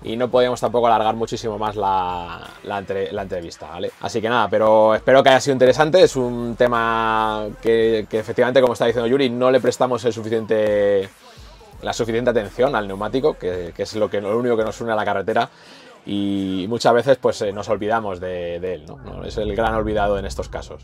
y 0.04 0.16
no 0.16 0.28
podíamos 0.28 0.60
tampoco 0.60 0.86
alargar 0.86 1.16
muchísimo 1.16 1.58
más 1.58 1.76
la, 1.76 2.46
entrevista, 2.62 3.68
¿vale? 3.68 3.90
Así 4.00 4.20
que 4.20 4.28
nada, 4.28 4.48
pero 4.48 4.94
espero 4.94 5.22
que 5.22 5.30
haya 5.30 5.40
sido 5.40 5.54
interesante. 5.54 6.02
Es 6.02 6.14
un 6.14 6.54
tema 6.56 7.46
que, 7.62 8.06
efectivamente, 8.10 8.60
como 8.60 8.74
está 8.74 8.84
diciendo 8.84 9.08
Yuri, 9.08 9.30
no 9.30 9.50
le 9.50 9.60
prestamos 9.60 10.04
el 10.04 10.12
suficiente 10.12 11.08
la 11.80 11.92
suficiente 11.92 12.30
atención 12.30 12.74
al 12.76 12.86
neumático, 12.86 13.34
que, 13.34 13.74
es 13.76 13.96
lo, 13.96 14.08
que, 14.08 14.20
lo 14.20 14.38
único 14.38 14.56
que 14.56 14.64
nos 14.64 14.80
une 14.80 14.92
a 14.92 14.96
la 14.96 15.04
carretera 15.04 15.50
y 16.06 16.66
muchas 16.68 16.94
veces 16.94 17.18
pues 17.18 17.40
eh, 17.42 17.52
nos 17.52 17.68
olvidamos 17.68 18.20
de, 18.20 18.56
él, 18.56 18.86
¿no? 18.86 19.24
Es 19.24 19.36
el 19.36 19.54
gran 19.54 19.74
olvidado 19.74 20.18
en 20.18 20.26
estos 20.26 20.48
casos. 20.48 20.82